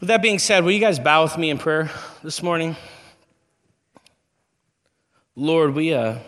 With 0.00 0.08
that 0.08 0.20
being 0.20 0.38
said, 0.38 0.62
will 0.62 0.72
you 0.72 0.80
guys 0.80 0.98
bow 0.98 1.22
with 1.22 1.38
me 1.38 1.48
in 1.48 1.56
prayer 1.56 1.90
this 2.22 2.42
morning? 2.42 2.76
Lord, 5.34 5.74
we 5.74 5.94
uh, 5.94 6.18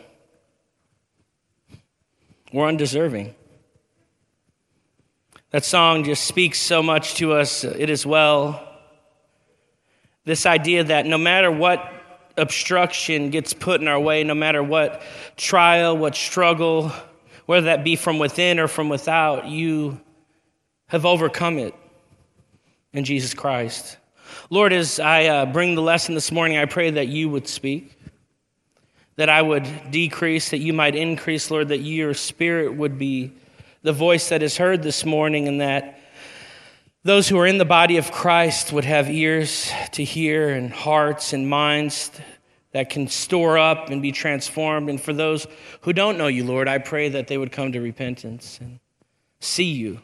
we're 2.51 2.67
undeserving. 2.67 3.35
That 5.51 5.67
song 5.67 6.05
just 6.05 6.25
speaks 6.25 6.59
so 6.59 6.83
much 6.83 7.17
to 7.17 7.35
us. 7.35 7.63
It 7.63 7.91
is 7.91 8.07
well. 8.07 8.67
This 10.25 10.47
idea 10.47 10.85
that 10.85 11.05
no 11.05 11.19
matter 11.19 11.51
what 11.51 11.93
obstruction 12.39 13.29
gets 13.29 13.53
put 13.53 13.83
in 13.83 13.89
our 13.89 14.01
way, 14.01 14.25
no 14.25 14.35
matter 14.35 14.63
what 14.63 15.03
trial, 15.37 15.95
what 15.95 16.15
struggle, 16.15 16.91
whether 17.45 17.67
that 17.67 17.85
be 17.85 17.97
from 17.97 18.19
within 18.19 18.61
or 18.61 18.69
from 18.69 18.89
without, 18.89 19.47
you 19.47 20.01
have 20.87 21.05
overcome 21.05 21.59
it 21.59 21.75
in 22.93 23.05
Jesus 23.05 23.35
Christ. 23.35 23.97
Lord, 24.51 24.73
as 24.73 25.01
I 25.01 25.27
uh, 25.27 25.47
bring 25.47 25.75
the 25.75 25.83
lesson 25.83 26.15
this 26.15 26.33
morning, 26.33 26.59
I 26.59 26.65
pray 26.65 26.91
that 26.91 27.09
you 27.09 27.29
would 27.29 27.49
speak, 27.49 27.99
that 29.17 29.29
I 29.29 29.43
would 29.43 29.67
decrease, 29.91 30.51
that 30.51 30.59
you 30.59 30.73
might 30.73 30.95
increase, 30.95 31.51
Lord, 31.51 31.69
that 31.69 31.79
your 31.79 32.15
spirit 32.15 32.75
would 32.75 32.99
be 32.99 33.33
the 33.83 33.93
voice 33.93 34.29
that 34.31 34.43
is 34.43 34.57
heard 34.57 34.83
this 34.83 35.05
morning, 35.05 35.49
and 35.49 35.61
that 35.61 36.01
those 37.05 37.29
who 37.29 37.39
are 37.39 37.47
in 37.47 37.59
the 37.59 37.65
body 37.65 37.97
of 37.97 38.11
Christ 38.11 38.73
would 38.73 38.85
have 38.85 39.09
ears 39.09 39.71
to 39.93 40.05
hear 40.05 40.51
and 40.51 40.73
hearts 40.73 41.33
and 41.33 41.49
minds 41.49 42.11
that 42.73 42.91
can 42.91 43.09
store 43.09 43.57
up 43.57 43.89
and 43.89 44.03
be 44.03 44.13
transformed. 44.13 44.91
And 44.91 45.01
for 45.01 45.13
those 45.13 45.47
who 45.83 45.93
don't 45.93 46.19
know 46.19 46.27
you, 46.27 46.45
Lord, 46.45 46.69
I 46.69 46.79
pray 46.79 47.09
that 47.11 47.29
they 47.29 47.39
would 47.39 47.53
come 47.53 47.73
to 47.73 47.81
repentance 47.81 48.59
and 48.61 48.79
see 49.41 49.65
you 49.65 50.01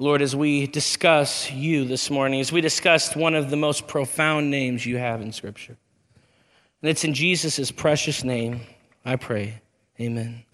Lord, 0.00 0.22
as 0.22 0.36
we 0.36 0.68
discuss 0.68 1.50
you 1.50 1.84
this 1.84 2.08
morning, 2.08 2.38
as 2.38 2.52
we 2.52 2.60
discussed 2.60 3.16
one 3.16 3.34
of 3.34 3.50
the 3.50 3.56
most 3.56 3.88
profound 3.88 4.48
names 4.48 4.86
you 4.86 4.96
have 4.96 5.20
in 5.20 5.32
Scripture. 5.32 5.76
And 6.80 6.88
it's 6.88 7.02
in 7.02 7.14
Jesus' 7.14 7.72
precious 7.72 8.22
name 8.22 8.60
I 9.04 9.16
pray. 9.16 9.60
Amen. 10.00 10.44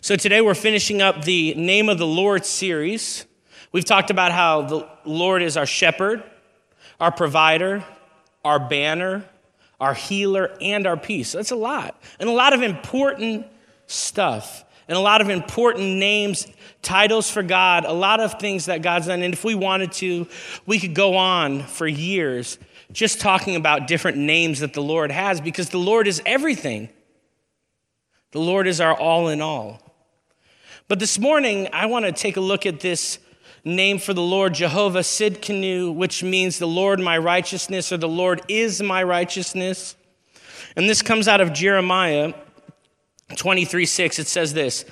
So 0.00 0.16
today 0.16 0.40
we're 0.40 0.54
finishing 0.54 1.02
up 1.02 1.22
the 1.26 1.52
Name 1.52 1.90
of 1.90 1.98
the 1.98 2.06
Lord 2.06 2.46
series. 2.46 3.26
We've 3.72 3.84
talked 3.84 4.08
about 4.08 4.32
how 4.32 4.62
the 4.62 4.88
Lord 5.04 5.42
is 5.42 5.58
our 5.58 5.66
shepherd, 5.66 6.22
our 6.98 7.12
provider, 7.12 7.84
our 8.42 8.58
banner, 8.58 9.22
our 9.78 9.92
healer, 9.92 10.56
and 10.62 10.86
our 10.86 10.96
peace. 10.96 11.32
That's 11.32 11.50
a 11.50 11.56
lot, 11.56 12.02
and 12.18 12.26
a 12.26 12.32
lot 12.32 12.54
of 12.54 12.62
important 12.62 13.46
stuff 13.86 14.64
and 14.90 14.96
a 14.96 15.00
lot 15.00 15.20
of 15.20 15.30
important 15.30 15.98
names, 15.98 16.48
titles 16.82 17.30
for 17.30 17.44
God, 17.44 17.84
a 17.84 17.92
lot 17.92 18.18
of 18.18 18.40
things 18.40 18.66
that 18.66 18.82
God's 18.82 19.06
done. 19.06 19.22
And 19.22 19.32
if 19.32 19.44
we 19.44 19.54
wanted 19.54 19.92
to, 19.92 20.26
we 20.66 20.80
could 20.80 20.96
go 20.96 21.16
on 21.16 21.62
for 21.62 21.86
years 21.86 22.58
just 22.90 23.20
talking 23.20 23.54
about 23.54 23.86
different 23.86 24.18
names 24.18 24.58
that 24.58 24.74
the 24.74 24.82
Lord 24.82 25.12
has 25.12 25.40
because 25.40 25.68
the 25.68 25.78
Lord 25.78 26.08
is 26.08 26.20
everything. 26.26 26.88
The 28.32 28.40
Lord 28.40 28.66
is 28.66 28.80
our 28.80 28.92
all 28.92 29.28
in 29.28 29.40
all. 29.40 29.80
But 30.88 30.98
this 30.98 31.20
morning, 31.20 31.68
I 31.72 31.86
want 31.86 32.04
to 32.06 32.10
take 32.10 32.36
a 32.36 32.40
look 32.40 32.66
at 32.66 32.80
this 32.80 33.20
name 33.64 34.00
for 34.00 34.12
the 34.12 34.20
Lord, 34.20 34.54
Jehovah 34.54 35.02
Sidkenu, 35.02 35.94
which 35.94 36.24
means 36.24 36.58
the 36.58 36.66
Lord 36.66 36.98
my 36.98 37.16
righteousness 37.16 37.92
or 37.92 37.96
the 37.96 38.08
Lord 38.08 38.42
is 38.48 38.82
my 38.82 39.04
righteousness. 39.04 39.94
And 40.74 40.88
this 40.88 41.00
comes 41.00 41.28
out 41.28 41.40
of 41.40 41.52
Jeremiah 41.52 42.34
23 43.36 43.86
6, 43.86 44.18
it 44.18 44.26
says 44.26 44.52
this 44.54 44.84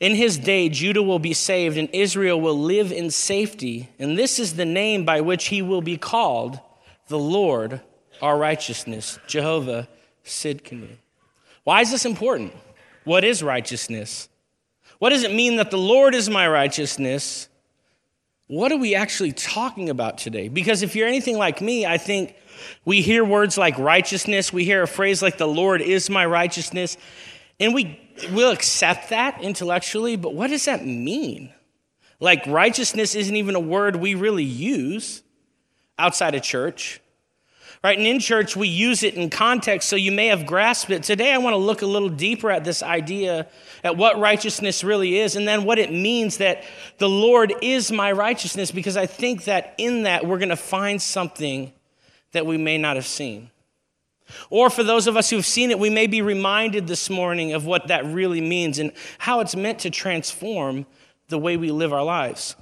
In 0.00 0.14
his 0.14 0.38
day, 0.38 0.68
Judah 0.68 1.02
will 1.02 1.18
be 1.18 1.34
saved 1.34 1.76
and 1.76 1.88
Israel 1.92 2.40
will 2.40 2.58
live 2.58 2.92
in 2.92 3.10
safety. 3.10 3.88
And 3.98 4.18
this 4.18 4.38
is 4.38 4.54
the 4.54 4.64
name 4.64 5.04
by 5.04 5.20
which 5.20 5.46
he 5.46 5.62
will 5.62 5.82
be 5.82 5.96
called 5.96 6.60
the 7.08 7.18
Lord, 7.18 7.80
our 8.20 8.38
righteousness, 8.38 9.18
Jehovah 9.26 9.88
Sidkenu. 10.24 10.96
Why 11.64 11.80
is 11.80 11.90
this 11.90 12.04
important? 12.04 12.52
What 13.04 13.24
is 13.24 13.42
righteousness? 13.42 14.28
What 14.98 15.10
does 15.10 15.24
it 15.24 15.32
mean 15.32 15.56
that 15.56 15.70
the 15.70 15.78
Lord 15.78 16.14
is 16.14 16.30
my 16.30 16.46
righteousness? 16.48 17.48
What 18.46 18.70
are 18.70 18.76
we 18.76 18.94
actually 18.94 19.32
talking 19.32 19.90
about 19.90 20.18
today? 20.18 20.48
Because 20.48 20.82
if 20.82 20.94
you're 20.94 21.08
anything 21.08 21.38
like 21.38 21.60
me, 21.60 21.86
I 21.86 21.98
think 21.98 22.36
we 22.84 23.00
hear 23.02 23.24
words 23.24 23.58
like 23.58 23.78
righteousness, 23.78 24.52
we 24.52 24.64
hear 24.64 24.82
a 24.82 24.88
phrase 24.88 25.22
like 25.22 25.38
the 25.38 25.48
Lord 25.48 25.80
is 25.80 26.10
my 26.10 26.26
righteousness, 26.26 26.96
and 27.62 27.74
we 27.74 27.98
will 28.30 28.50
accept 28.50 29.10
that 29.10 29.40
intellectually, 29.42 30.16
but 30.16 30.34
what 30.34 30.48
does 30.48 30.64
that 30.66 30.84
mean? 30.84 31.52
Like, 32.20 32.46
righteousness 32.46 33.14
isn't 33.14 33.34
even 33.34 33.54
a 33.54 33.60
word 33.60 33.96
we 33.96 34.14
really 34.14 34.44
use 34.44 35.22
outside 35.98 36.34
of 36.34 36.42
church. 36.42 37.00
Right? 37.82 37.98
And 37.98 38.06
in 38.06 38.20
church, 38.20 38.54
we 38.54 38.68
use 38.68 39.02
it 39.02 39.14
in 39.14 39.28
context, 39.28 39.88
so 39.88 39.96
you 39.96 40.12
may 40.12 40.28
have 40.28 40.46
grasped 40.46 40.90
it. 40.90 41.02
Today, 41.02 41.32
I 41.32 41.38
want 41.38 41.54
to 41.54 41.58
look 41.58 41.82
a 41.82 41.86
little 41.86 42.08
deeper 42.08 42.48
at 42.48 42.62
this 42.62 42.80
idea, 42.80 43.48
at 43.82 43.96
what 43.96 44.20
righteousness 44.20 44.84
really 44.84 45.18
is, 45.18 45.34
and 45.34 45.48
then 45.48 45.64
what 45.64 45.80
it 45.80 45.92
means 45.92 46.36
that 46.36 46.62
the 46.98 47.08
Lord 47.08 47.52
is 47.60 47.90
my 47.90 48.12
righteousness, 48.12 48.70
because 48.70 48.96
I 48.96 49.06
think 49.06 49.44
that 49.44 49.74
in 49.78 50.04
that, 50.04 50.24
we're 50.26 50.38
going 50.38 50.50
to 50.50 50.56
find 50.56 51.02
something 51.02 51.72
that 52.30 52.46
we 52.46 52.56
may 52.56 52.78
not 52.78 52.94
have 52.94 53.06
seen. 53.06 53.50
Or 54.50 54.70
for 54.70 54.82
those 54.82 55.06
of 55.06 55.16
us 55.16 55.30
who've 55.30 55.46
seen 55.46 55.70
it, 55.70 55.78
we 55.78 55.90
may 55.90 56.06
be 56.06 56.22
reminded 56.22 56.86
this 56.86 57.08
morning 57.08 57.52
of 57.52 57.66
what 57.66 57.88
that 57.88 58.04
really 58.06 58.40
means 58.40 58.78
and 58.78 58.92
how 59.18 59.40
it's 59.40 59.56
meant 59.56 59.80
to 59.80 59.90
transform 59.90 60.86
the 61.28 61.38
way 61.38 61.56
we 61.56 61.70
live 61.70 61.92
our 61.92 62.04
lives. 62.04 62.56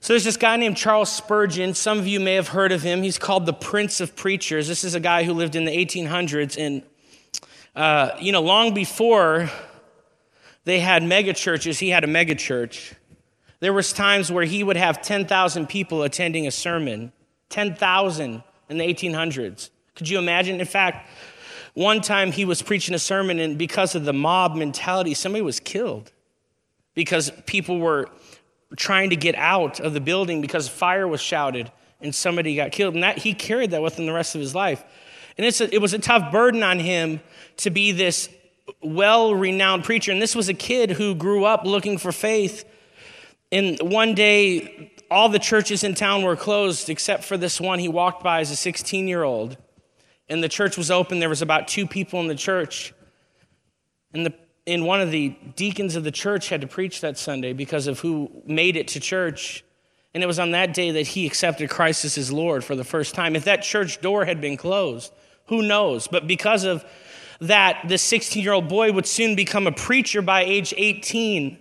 So 0.00 0.14
there's 0.14 0.24
this 0.24 0.38
guy 0.38 0.56
named 0.56 0.78
Charles 0.78 1.12
Spurgeon. 1.12 1.74
Some 1.74 1.98
of 1.98 2.06
you 2.06 2.20
may 2.20 2.34
have 2.34 2.48
heard 2.48 2.72
of 2.72 2.80
him. 2.82 3.02
He's 3.02 3.18
called 3.18 3.44
the 3.44 3.52
Prince 3.52 4.00
of 4.00 4.16
Preachers. 4.16 4.66
This 4.66 4.82
is 4.82 4.94
a 4.94 5.00
guy 5.00 5.24
who 5.24 5.34
lived 5.34 5.56
in 5.56 5.66
the 5.66 5.72
1800s. 5.72 6.56
And, 6.56 6.82
uh, 7.76 8.12
you 8.18 8.32
know, 8.32 8.40
long 8.40 8.72
before 8.72 9.50
they 10.64 10.80
had 10.80 11.02
mega 11.02 11.34
churches, 11.34 11.78
he 11.78 11.90
had 11.90 12.02
a 12.02 12.06
mega 12.06 12.34
church. 12.34 12.94
There 13.60 13.74
was 13.74 13.92
times 13.92 14.32
where 14.32 14.44
he 14.44 14.64
would 14.64 14.78
have 14.78 15.02
10,000 15.02 15.68
people 15.68 16.02
attending 16.02 16.46
a 16.46 16.50
sermon. 16.50 17.12
10,000 17.50 18.42
in 18.70 18.78
the 18.78 18.84
1800s. 18.84 19.68
Could 19.94 20.08
you 20.08 20.18
imagine? 20.18 20.60
In 20.60 20.66
fact, 20.66 21.08
one 21.74 22.00
time 22.00 22.32
he 22.32 22.44
was 22.44 22.62
preaching 22.62 22.94
a 22.94 22.98
sermon, 22.98 23.38
and 23.38 23.56
because 23.56 23.94
of 23.94 24.04
the 24.04 24.12
mob 24.12 24.56
mentality, 24.56 25.14
somebody 25.14 25.42
was 25.42 25.60
killed 25.60 26.12
because 26.94 27.30
people 27.46 27.78
were 27.78 28.08
trying 28.76 29.10
to 29.10 29.16
get 29.16 29.34
out 29.34 29.80
of 29.80 29.92
the 29.92 30.00
building 30.00 30.40
because 30.40 30.68
fire 30.68 31.06
was 31.06 31.20
shouted 31.20 31.70
and 32.00 32.14
somebody 32.14 32.54
got 32.54 32.72
killed. 32.72 32.94
And 32.94 33.02
that 33.02 33.18
he 33.18 33.34
carried 33.34 33.72
that 33.72 33.82
with 33.82 33.98
him 33.98 34.06
the 34.06 34.12
rest 34.12 34.34
of 34.34 34.40
his 34.40 34.54
life. 34.54 34.84
And 35.36 35.46
a, 35.46 35.74
it 35.74 35.80
was 35.80 35.94
a 35.94 35.98
tough 35.98 36.32
burden 36.32 36.62
on 36.62 36.78
him 36.78 37.20
to 37.58 37.70
be 37.70 37.92
this 37.92 38.28
well 38.82 39.34
renowned 39.34 39.84
preacher. 39.84 40.12
And 40.12 40.20
this 40.20 40.34
was 40.34 40.48
a 40.48 40.54
kid 40.54 40.92
who 40.92 41.14
grew 41.14 41.44
up 41.44 41.64
looking 41.64 41.98
for 41.98 42.12
faith. 42.12 42.64
And 43.52 43.78
one 43.80 44.14
day, 44.14 44.92
all 45.10 45.28
the 45.28 45.38
churches 45.38 45.82
in 45.82 45.94
town 45.94 46.22
were 46.22 46.36
closed 46.36 46.88
except 46.88 47.24
for 47.24 47.36
this 47.36 47.60
one 47.60 47.80
he 47.80 47.88
walked 47.88 48.22
by 48.22 48.40
as 48.40 48.50
a 48.50 48.56
16 48.56 49.08
year 49.08 49.22
old 49.22 49.56
and 50.30 50.42
the 50.42 50.48
church 50.48 50.78
was 50.78 50.90
open. 50.90 51.18
There 51.18 51.28
was 51.28 51.42
about 51.42 51.68
two 51.68 51.86
people 51.86 52.20
in 52.20 52.28
the 52.28 52.36
church. 52.36 52.94
And, 54.14 54.24
the, 54.24 54.32
and 54.66 54.86
one 54.86 55.00
of 55.00 55.10
the 55.10 55.36
deacons 55.56 55.96
of 55.96 56.04
the 56.04 56.12
church 56.12 56.48
had 56.48 56.60
to 56.60 56.68
preach 56.68 57.00
that 57.00 57.18
Sunday 57.18 57.52
because 57.52 57.88
of 57.88 57.98
who 57.98 58.30
made 58.46 58.76
it 58.76 58.88
to 58.88 59.00
church. 59.00 59.64
And 60.14 60.22
it 60.22 60.26
was 60.26 60.38
on 60.38 60.52
that 60.52 60.72
day 60.72 60.92
that 60.92 61.08
he 61.08 61.26
accepted 61.26 61.68
Christ 61.68 62.04
as 62.04 62.14
his 62.14 62.32
Lord 62.32 62.64
for 62.64 62.76
the 62.76 62.84
first 62.84 63.14
time. 63.14 63.34
If 63.34 63.44
that 63.44 63.62
church 63.62 64.00
door 64.00 64.24
had 64.24 64.40
been 64.40 64.56
closed, 64.56 65.12
who 65.46 65.62
knows? 65.62 66.06
But 66.06 66.28
because 66.28 66.64
of 66.64 66.84
that, 67.40 67.82
this 67.88 68.02
16 68.02 68.42
year 68.42 68.52
old 68.52 68.68
boy 68.68 68.92
would 68.92 69.06
soon 69.06 69.34
become 69.34 69.66
a 69.66 69.72
preacher 69.72 70.22
by 70.22 70.42
age 70.42 70.72
18 70.76 71.58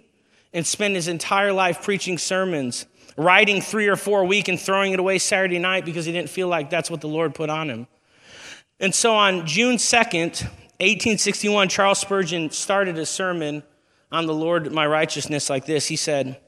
and 0.53 0.65
spend 0.65 0.95
his 0.95 1.07
entire 1.07 1.53
life 1.53 1.81
preaching 1.81 2.19
sermons, 2.19 2.85
writing 3.17 3.61
three 3.61 3.87
or 3.87 3.95
four 3.95 4.21
a 4.21 4.25
week 4.25 4.47
and 4.47 4.59
throwing 4.59 4.93
it 4.93 4.99
away 4.99 5.17
Saturday 5.17 5.59
night 5.59 5.85
because 5.85 6.05
he 6.05 6.11
didn't 6.11 6.29
feel 6.29 6.47
like 6.47 6.69
that's 6.69 6.91
what 6.91 7.01
the 7.01 7.07
Lord 7.07 7.33
put 7.33 7.49
on 7.49 7.69
him. 7.69 7.87
And 8.79 8.95
so 8.95 9.13
on 9.15 9.45
June 9.45 9.75
2nd, 9.75 10.43
1861, 10.79 11.67
Charles 11.67 11.99
Spurgeon 11.99 12.49
started 12.51 12.97
a 12.97 13.05
sermon 13.05 13.63
on 14.11 14.25
the 14.25 14.33
Lord 14.33 14.71
my 14.71 14.87
righteousness 14.87 15.49
like 15.49 15.65
this. 15.65 15.87
He 15.87 15.97
said, 15.97 16.39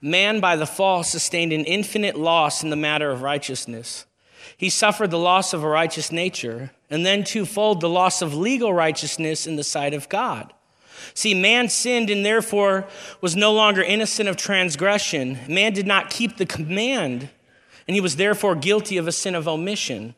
Man 0.00 0.40
by 0.40 0.56
the 0.56 0.66
fall 0.66 1.02
sustained 1.02 1.52
an 1.52 1.64
infinite 1.64 2.16
loss 2.16 2.62
in 2.62 2.70
the 2.70 2.76
matter 2.76 3.10
of 3.10 3.22
righteousness. 3.22 4.06
He 4.56 4.70
suffered 4.70 5.10
the 5.10 5.18
loss 5.18 5.52
of 5.52 5.64
a 5.64 5.68
righteous 5.68 6.12
nature, 6.12 6.70
and 6.90 7.04
then 7.04 7.24
twofold 7.24 7.80
the 7.80 7.88
loss 7.88 8.22
of 8.22 8.34
legal 8.34 8.72
righteousness 8.72 9.46
in 9.46 9.56
the 9.56 9.64
sight 9.64 9.94
of 9.94 10.08
God. 10.08 10.52
See, 11.14 11.34
man 11.34 11.68
sinned 11.68 12.10
and 12.10 12.24
therefore 12.24 12.86
was 13.20 13.34
no 13.34 13.52
longer 13.52 13.82
innocent 13.82 14.28
of 14.28 14.36
transgression. 14.36 15.38
Man 15.48 15.72
did 15.72 15.86
not 15.86 16.10
keep 16.10 16.36
the 16.36 16.46
command, 16.46 17.28
and 17.88 17.94
he 17.94 18.00
was 18.00 18.16
therefore 18.16 18.54
guilty 18.54 18.96
of 18.98 19.08
a 19.08 19.12
sin 19.12 19.34
of 19.34 19.48
omission. 19.48 20.14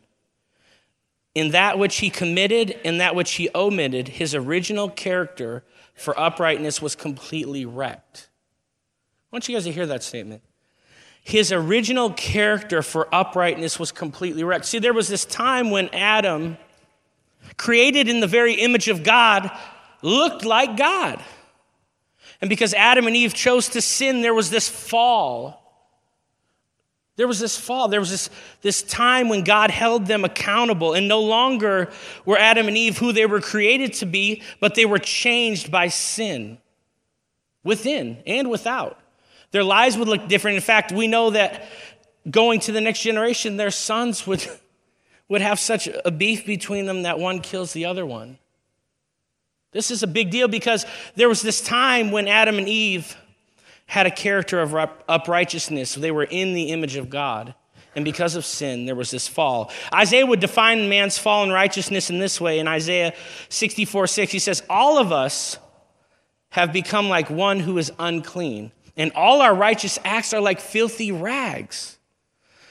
In 1.34 1.50
that 1.50 1.78
which 1.78 1.96
he 1.96 2.10
committed 2.10 2.78
and 2.84 3.00
that 3.00 3.14
which 3.16 3.32
he 3.32 3.50
omitted, 3.54 4.06
his 4.08 4.34
original 4.34 4.88
character 4.88 5.64
for 5.94 6.18
uprightness 6.18 6.80
was 6.80 6.94
completely 6.94 7.64
wrecked. 7.64 8.28
I 9.32 9.36
want 9.36 9.48
you 9.48 9.54
guys 9.56 9.64
to 9.64 9.72
hear 9.72 9.86
that 9.86 10.04
statement. 10.04 10.42
his 11.24 11.50
original 11.52 12.10
character 12.10 12.82
for 12.82 13.12
uprightness 13.12 13.78
was 13.78 13.90
completely 13.90 14.44
wrecked. 14.44 14.66
See, 14.66 14.78
there 14.78 14.92
was 14.92 15.08
this 15.08 15.24
time 15.24 15.70
when 15.70 15.88
Adam, 15.88 16.58
created 17.56 18.08
in 18.08 18.20
the 18.20 18.26
very 18.26 18.54
image 18.54 18.88
of 18.88 19.02
God, 19.02 19.50
looked 20.02 20.44
like 20.44 20.76
God. 20.76 21.24
And 22.42 22.50
because 22.50 22.74
Adam 22.74 23.06
and 23.06 23.16
Eve 23.16 23.32
chose 23.32 23.70
to 23.70 23.80
sin, 23.80 24.20
there 24.20 24.34
was 24.34 24.50
this 24.50 24.68
fall. 24.68 25.63
There 27.16 27.28
was 27.28 27.38
this 27.38 27.56
fall. 27.56 27.88
There 27.88 28.00
was 28.00 28.10
this, 28.10 28.30
this 28.62 28.82
time 28.82 29.28
when 29.28 29.44
God 29.44 29.70
held 29.70 30.06
them 30.06 30.24
accountable, 30.24 30.94
and 30.94 31.06
no 31.06 31.20
longer 31.20 31.90
were 32.24 32.38
Adam 32.38 32.66
and 32.66 32.76
Eve 32.76 32.98
who 32.98 33.12
they 33.12 33.26
were 33.26 33.40
created 33.40 33.92
to 33.94 34.06
be, 34.06 34.42
but 34.60 34.74
they 34.74 34.84
were 34.84 34.98
changed 34.98 35.70
by 35.70 35.88
sin 35.88 36.58
within 37.62 38.18
and 38.26 38.50
without. 38.50 38.98
Their 39.52 39.64
lives 39.64 39.96
would 39.96 40.08
look 40.08 40.28
different. 40.28 40.56
In 40.56 40.62
fact, 40.62 40.90
we 40.90 41.06
know 41.06 41.30
that 41.30 41.68
going 42.28 42.58
to 42.60 42.72
the 42.72 42.80
next 42.80 43.02
generation, 43.02 43.56
their 43.56 43.70
sons 43.70 44.26
would, 44.26 44.44
would 45.28 45.40
have 45.40 45.60
such 45.60 45.88
a 46.04 46.10
beef 46.10 46.44
between 46.44 46.86
them 46.86 47.02
that 47.02 47.20
one 47.20 47.40
kills 47.40 47.72
the 47.72 47.84
other 47.84 48.04
one. 48.04 48.38
This 49.70 49.90
is 49.90 50.02
a 50.02 50.08
big 50.08 50.30
deal 50.30 50.48
because 50.48 50.86
there 51.16 51.28
was 51.28 51.42
this 51.42 51.60
time 51.60 52.10
when 52.10 52.28
Adam 52.28 52.58
and 52.58 52.68
Eve 52.68 53.16
had 53.86 54.06
a 54.06 54.10
character 54.10 54.60
of 54.60 54.74
uprightness. 55.08 55.94
They 55.94 56.10
were 56.10 56.24
in 56.24 56.54
the 56.54 56.70
image 56.70 56.96
of 56.96 57.10
God. 57.10 57.54
And 57.96 58.04
because 58.04 58.34
of 58.34 58.44
sin, 58.44 58.86
there 58.86 58.96
was 58.96 59.12
this 59.12 59.28
fall. 59.28 59.70
Isaiah 59.94 60.26
would 60.26 60.40
define 60.40 60.88
man's 60.88 61.16
fall 61.16 61.44
in 61.44 61.50
righteousness 61.50 62.10
in 62.10 62.18
this 62.18 62.40
way. 62.40 62.58
In 62.58 62.66
Isaiah 62.66 63.14
64 63.50 64.08
6, 64.08 64.32
he 64.32 64.38
says, 64.40 64.64
All 64.68 64.98
of 64.98 65.12
us 65.12 65.58
have 66.50 66.72
become 66.72 67.08
like 67.08 67.30
one 67.30 67.60
who 67.60 67.78
is 67.78 67.92
unclean 67.98 68.72
and 68.96 69.12
all 69.12 69.40
our 69.40 69.54
righteous 69.54 69.98
acts 70.04 70.32
are 70.32 70.40
like 70.40 70.60
filthy 70.60 71.12
rags. 71.12 71.98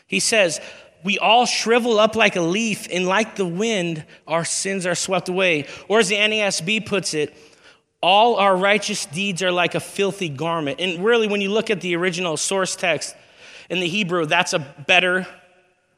He 0.08 0.20
says, 0.20 0.60
We 1.04 1.20
all 1.20 1.46
shrivel 1.46 2.00
up 2.00 2.16
like 2.16 2.36
a 2.36 2.42
leaf, 2.42 2.88
and 2.92 3.06
like 3.06 3.36
the 3.36 3.46
wind, 3.46 4.06
our 4.28 4.46
sins 4.46 4.86
are 4.86 4.96
swept 4.96 5.30
away. 5.30 5.68
Or 5.88 6.00
as 6.00 6.10
the 6.10 6.16
NASB 6.16 6.86
puts 6.86 7.14
it, 7.14 7.36
all 8.04 8.36
our 8.36 8.56
righteous 8.56 9.06
deeds 9.06 9.42
are 9.42 9.52
like 9.52 9.76
a 9.76 9.80
filthy 9.80 10.28
garment. 10.28 10.82
And 10.82 11.04
really, 11.04 11.28
when 11.28 11.40
you 11.40 11.50
look 11.50 11.70
at 11.70 11.80
the 11.80 11.96
original 11.96 12.36
source 12.36 12.76
text 12.76 13.16
in 13.70 13.80
the 13.80 13.88
Hebrew, 13.88 14.26
that's 14.26 14.52
a 14.52 14.60
better 14.60 15.26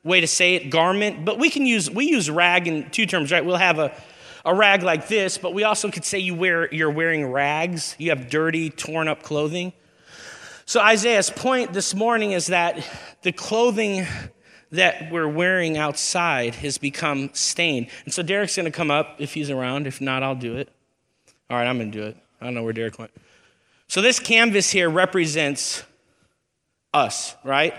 way 0.04 0.22
to 0.22 0.28
say 0.28 0.54
it, 0.54 0.70
garment. 0.70 1.26
But 1.26 1.40
we 1.40 1.50
can 1.50 1.66
use, 1.66 1.90
we 1.90 2.06
use 2.06 2.30
rag 2.30 2.68
in 2.68 2.92
two 2.92 3.08
terms, 3.08 3.32
right? 3.32 3.44
We'll 3.44 3.56
have 3.58 3.80
a, 3.80 3.92
a 4.46 4.54
rag 4.54 4.84
like 4.84 5.08
this, 5.08 5.40
but 5.40 5.56
we 5.56 5.64
also 5.64 5.90
could 5.90 6.06
say 6.06 6.20
you 6.20 6.36
wear, 6.36 6.72
you're 6.72 6.92
wearing 6.92 7.32
rags. 7.32 7.96
You 7.98 8.12
have 8.12 8.30
dirty, 8.30 8.70
torn 8.70 9.08
up 9.08 9.24
clothing. 9.24 9.74
So, 10.68 10.80
Isaiah's 10.80 11.32
point 11.32 11.74
this 11.74 11.96
morning 11.96 12.32
is 12.34 12.48
that 12.48 12.88
the 13.24 13.32
clothing 13.32 14.06
that 14.72 15.12
we're 15.12 15.28
wearing 15.28 15.78
outside 15.78 16.56
has 16.56 16.78
become 16.78 17.32
stained. 17.34 17.88
And 18.04 18.14
so, 18.14 18.22
Derek's 18.22 18.56
going 18.56 18.66
to 18.66 18.72
come 18.72 18.92
up 18.92 19.16
if 19.18 19.34
he's 19.34 19.50
around. 19.50 19.88
If 19.88 20.02
not, 20.02 20.22
I'll 20.22 20.36
do 20.36 20.56
it. 20.56 20.75
All 21.50 21.58
right, 21.58 21.68
I'm 21.68 21.78
going 21.78 21.92
to 21.92 21.98
do 21.98 22.06
it. 22.06 22.18
I 22.42 22.46
don't 22.46 22.54
know 22.54 22.64
where 22.64 22.74
Derek 22.74 22.98
went. 23.00 23.12
So, 23.88 24.02
this 24.02 24.20
canvas 24.20 24.70
here 24.70 24.90
represents 24.90 25.84
us, 26.94 27.36
right? 27.44 27.74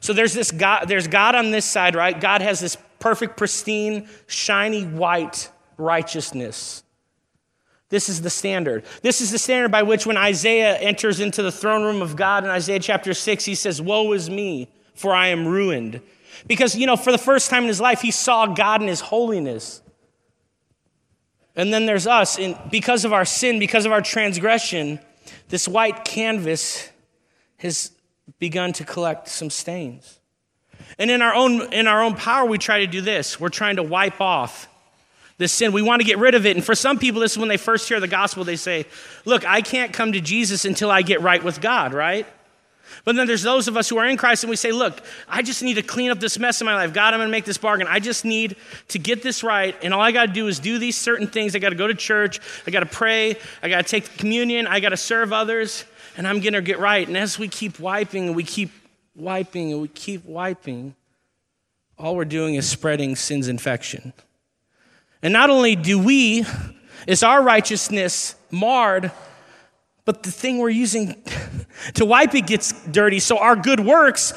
So, 0.00 0.12
there's 0.12 0.34
this 0.34 0.50
God, 0.50 0.88
there's 0.88 1.08
God 1.08 1.34
on 1.34 1.50
this 1.50 1.64
side, 1.64 1.94
right? 1.94 2.18
God 2.18 2.42
has 2.42 2.60
this 2.60 2.76
perfect, 2.98 3.36
pristine, 3.36 4.08
shiny 4.26 4.84
white 4.84 5.50
righteousness. 5.78 6.82
This 7.90 8.10
is 8.10 8.20
the 8.20 8.30
standard. 8.30 8.84
This 9.00 9.22
is 9.22 9.30
the 9.30 9.38
standard 9.38 9.70
by 9.70 9.82
which 9.82 10.04
when 10.04 10.18
Isaiah 10.18 10.76
enters 10.76 11.20
into 11.20 11.42
the 11.42 11.52
throne 11.52 11.82
room 11.82 12.02
of 12.02 12.16
God 12.16 12.44
in 12.44 12.50
Isaiah 12.50 12.80
chapter 12.80 13.14
6, 13.14 13.44
he 13.44 13.54
says, 13.54 13.80
Woe 13.80 14.12
is 14.12 14.28
me, 14.28 14.68
for 14.94 15.14
I 15.14 15.28
am 15.28 15.46
ruined. 15.46 16.02
Because, 16.46 16.76
you 16.76 16.86
know, 16.86 16.96
for 16.96 17.12
the 17.12 17.18
first 17.18 17.48
time 17.48 17.62
in 17.62 17.68
his 17.68 17.80
life, 17.80 18.02
he 18.02 18.10
saw 18.10 18.46
God 18.46 18.82
in 18.82 18.88
his 18.88 19.00
holiness. 19.00 19.80
And 21.58 21.74
then 21.74 21.86
there's 21.86 22.06
us, 22.06 22.38
and 22.38 22.56
because 22.70 23.04
of 23.04 23.12
our 23.12 23.24
sin, 23.24 23.58
because 23.58 23.84
of 23.84 23.90
our 23.90 24.00
transgression, 24.00 25.00
this 25.48 25.66
white 25.66 26.04
canvas 26.04 26.88
has 27.56 27.90
begun 28.38 28.72
to 28.74 28.84
collect 28.84 29.26
some 29.26 29.50
stains. 29.50 30.20
And 31.00 31.10
in 31.10 31.20
our 31.20 31.34
own, 31.34 31.72
in 31.72 31.88
our 31.88 32.00
own 32.00 32.14
power, 32.14 32.46
we 32.46 32.58
try 32.58 32.78
to 32.78 32.86
do 32.86 33.00
this. 33.00 33.40
We're 33.40 33.48
trying 33.48 33.74
to 33.76 33.82
wipe 33.82 34.20
off 34.20 34.68
the 35.38 35.48
sin. 35.48 35.72
We 35.72 35.82
want 35.82 36.00
to 36.00 36.06
get 36.06 36.18
rid 36.18 36.36
of 36.36 36.46
it. 36.46 36.56
And 36.56 36.64
for 36.64 36.76
some 36.76 36.96
people, 36.96 37.20
this 37.20 37.32
is 37.32 37.38
when 37.38 37.48
they 37.48 37.56
first 37.56 37.88
hear 37.88 37.98
the 37.98 38.06
gospel, 38.06 38.44
they 38.44 38.54
say, 38.54 38.86
Look, 39.24 39.44
I 39.44 39.60
can't 39.60 39.92
come 39.92 40.12
to 40.12 40.20
Jesus 40.20 40.64
until 40.64 40.92
I 40.92 41.02
get 41.02 41.22
right 41.22 41.42
with 41.42 41.60
God, 41.60 41.92
right? 41.92 42.24
But 43.04 43.16
then 43.16 43.26
there's 43.26 43.42
those 43.42 43.68
of 43.68 43.76
us 43.76 43.88
who 43.88 43.98
are 43.98 44.06
in 44.06 44.16
Christ 44.16 44.44
and 44.44 44.50
we 44.50 44.56
say, 44.56 44.72
Look, 44.72 45.00
I 45.28 45.42
just 45.42 45.62
need 45.62 45.74
to 45.74 45.82
clean 45.82 46.10
up 46.10 46.20
this 46.20 46.38
mess 46.38 46.60
in 46.60 46.66
my 46.66 46.74
life. 46.74 46.92
God, 46.92 47.14
I'm 47.14 47.20
going 47.20 47.28
to 47.28 47.32
make 47.32 47.44
this 47.44 47.58
bargain. 47.58 47.86
I 47.88 48.00
just 48.00 48.24
need 48.24 48.56
to 48.88 48.98
get 48.98 49.22
this 49.22 49.42
right. 49.42 49.76
And 49.82 49.94
all 49.94 50.00
I 50.00 50.12
got 50.12 50.26
to 50.26 50.32
do 50.32 50.46
is 50.46 50.58
do 50.58 50.78
these 50.78 50.96
certain 50.96 51.26
things. 51.26 51.54
I 51.54 51.58
got 51.58 51.70
to 51.70 51.76
go 51.76 51.86
to 51.86 51.94
church. 51.94 52.40
I 52.66 52.70
got 52.70 52.80
to 52.80 52.86
pray. 52.86 53.36
I 53.62 53.68
got 53.68 53.84
to 53.84 53.90
take 53.90 54.16
communion. 54.16 54.66
I 54.66 54.80
got 54.80 54.90
to 54.90 54.96
serve 54.96 55.32
others. 55.32 55.84
And 56.16 56.26
I'm 56.26 56.40
going 56.40 56.54
to 56.54 56.62
get 56.62 56.78
right. 56.78 57.06
And 57.06 57.16
as 57.16 57.38
we 57.38 57.48
keep 57.48 57.78
wiping 57.78 58.26
and 58.26 58.36
we 58.36 58.44
keep 58.44 58.70
wiping 59.14 59.72
and 59.72 59.82
we 59.82 59.88
keep 59.88 60.24
wiping, 60.24 60.94
all 61.98 62.16
we're 62.16 62.24
doing 62.24 62.54
is 62.54 62.68
spreading 62.68 63.16
sin's 63.16 63.48
infection. 63.48 64.12
And 65.22 65.32
not 65.32 65.50
only 65.50 65.74
do 65.76 65.98
we, 65.98 66.44
is 67.06 67.22
our 67.22 67.42
righteousness 67.42 68.36
marred, 68.50 69.10
but 70.08 70.22
the 70.22 70.30
thing 70.30 70.56
we're 70.56 70.70
using 70.70 71.22
to 71.92 72.06
wipe 72.06 72.34
it 72.34 72.46
gets 72.46 72.72
dirty. 72.86 73.20
So 73.20 73.36
our 73.36 73.54
good 73.54 73.78
works 73.78 74.32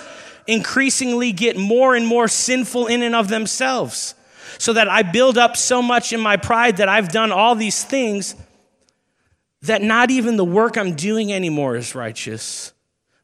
increasingly 0.45 1.31
get 1.31 1.56
more 1.56 1.95
and 1.95 2.06
more 2.06 2.27
sinful 2.27 2.88
in 2.88 3.01
and 3.01 3.15
of 3.15 3.29
themselves. 3.29 4.13
So 4.57 4.73
that 4.73 4.89
I 4.89 5.01
build 5.01 5.38
up 5.38 5.56
so 5.56 5.81
much 5.81 6.12
in 6.12 6.19
my 6.19 6.35
pride 6.35 6.75
that 6.77 6.89
I've 6.89 7.07
done 7.07 7.31
all 7.31 7.56
these 7.56 7.85
things 7.85 8.35
that 9.62 9.81
not 9.81 10.12
even 10.12 10.35
the 10.35 10.44
work 10.44 10.77
I'm 10.77 10.94
doing 10.94 11.31
anymore 11.31 11.77
is 11.77 11.95
righteous, 11.95 12.74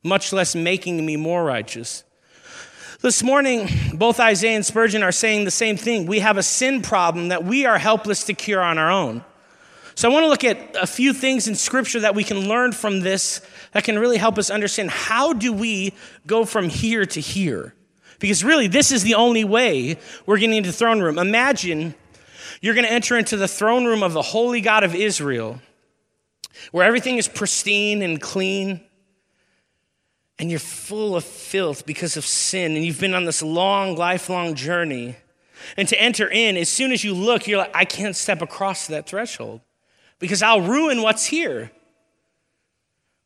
much 0.02 0.32
less 0.32 0.56
making 0.56 1.06
me 1.06 1.18
more 1.18 1.44
righteous. 1.44 2.06
This 3.02 3.24
morning, 3.24 3.68
both 3.94 4.22
Isaiah 4.22 4.56
and 4.56 4.66
Spurgeon 4.66 5.04
are 5.04 5.12
saying 5.12 5.44
the 5.44 5.52
same 5.52 5.76
thing. 5.76 6.06
We 6.06 6.20
have 6.20 6.38
a 6.38 6.44
sin 6.44 6.82
problem 6.82 7.28
that 7.28 7.44
we 7.44 7.66
are 7.66 7.78
helpless 7.78 8.24
to 8.24 8.34
cure 8.34 8.62
on 8.62 8.78
our 8.78 8.90
own. 8.90 9.26
So 9.98 10.08
I 10.08 10.14
want 10.14 10.26
to 10.26 10.30
look 10.30 10.44
at 10.44 10.76
a 10.80 10.86
few 10.86 11.12
things 11.12 11.48
in 11.48 11.56
scripture 11.56 12.02
that 12.02 12.14
we 12.14 12.24
can 12.24 12.48
learn 12.48 12.72
from 12.72 13.00
this 13.00 13.42
that 13.72 13.84
can 13.84 13.98
really 13.98 14.18
help 14.18 14.38
us 14.38 14.52
understand 14.52 14.92
how 14.92 15.34
do 15.34 15.52
we 15.52 15.92
go 16.28 16.46
from 16.46 16.70
here 16.70 17.04
to 17.08 17.20
here? 17.20 17.74
Because 18.20 18.44
really, 18.44 18.68
this 18.68 18.92
is 18.92 19.02
the 19.02 19.16
only 19.16 19.44
way 19.44 19.98
we're 20.28 20.38
getting 20.38 20.56
into 20.56 20.70
the 20.70 20.78
throne 20.78 21.02
room. 21.02 21.18
Imagine 21.18 21.96
you're 22.62 22.76
going 22.76 22.86
to 22.86 22.94
enter 22.94 23.18
into 23.18 23.38
the 23.38 23.48
throne 23.48 23.86
room 23.86 24.04
of 24.04 24.14
the 24.14 24.22
holy 24.22 24.62
God 24.62 24.84
of 24.84 24.94
Israel, 24.94 25.60
where 26.72 26.86
everything 26.86 27.18
is 27.18 27.28
pristine 27.28 28.04
and 28.04 28.22
clean 28.22 28.82
and 30.38 30.52
you're 30.52 30.60
full 30.60 31.16
of 31.16 31.24
filth 31.24 31.88
because 31.88 32.18
of 32.18 32.24
sin, 32.24 32.76
and 32.76 32.86
you've 32.86 33.00
been 33.00 33.16
on 33.16 33.26
this 33.26 33.42
long, 33.42 33.96
lifelong 33.96 34.54
journey. 34.54 35.16
And 35.76 35.88
to 35.88 36.00
enter 36.00 36.30
in, 36.30 36.56
as 36.56 36.70
soon 36.70 36.92
as 36.92 37.04
you 37.04 37.16
look, 37.16 37.48
you're 37.48 37.58
like, 37.58 37.76
I 37.76 37.86
can't 37.86 38.16
step 38.16 38.44
across 38.44 38.86
that 38.86 39.08
threshold 39.10 39.62
because 40.20 40.42
I'll 40.42 40.62
ruin 40.62 41.02
what's 41.02 41.26
here. 41.26 41.72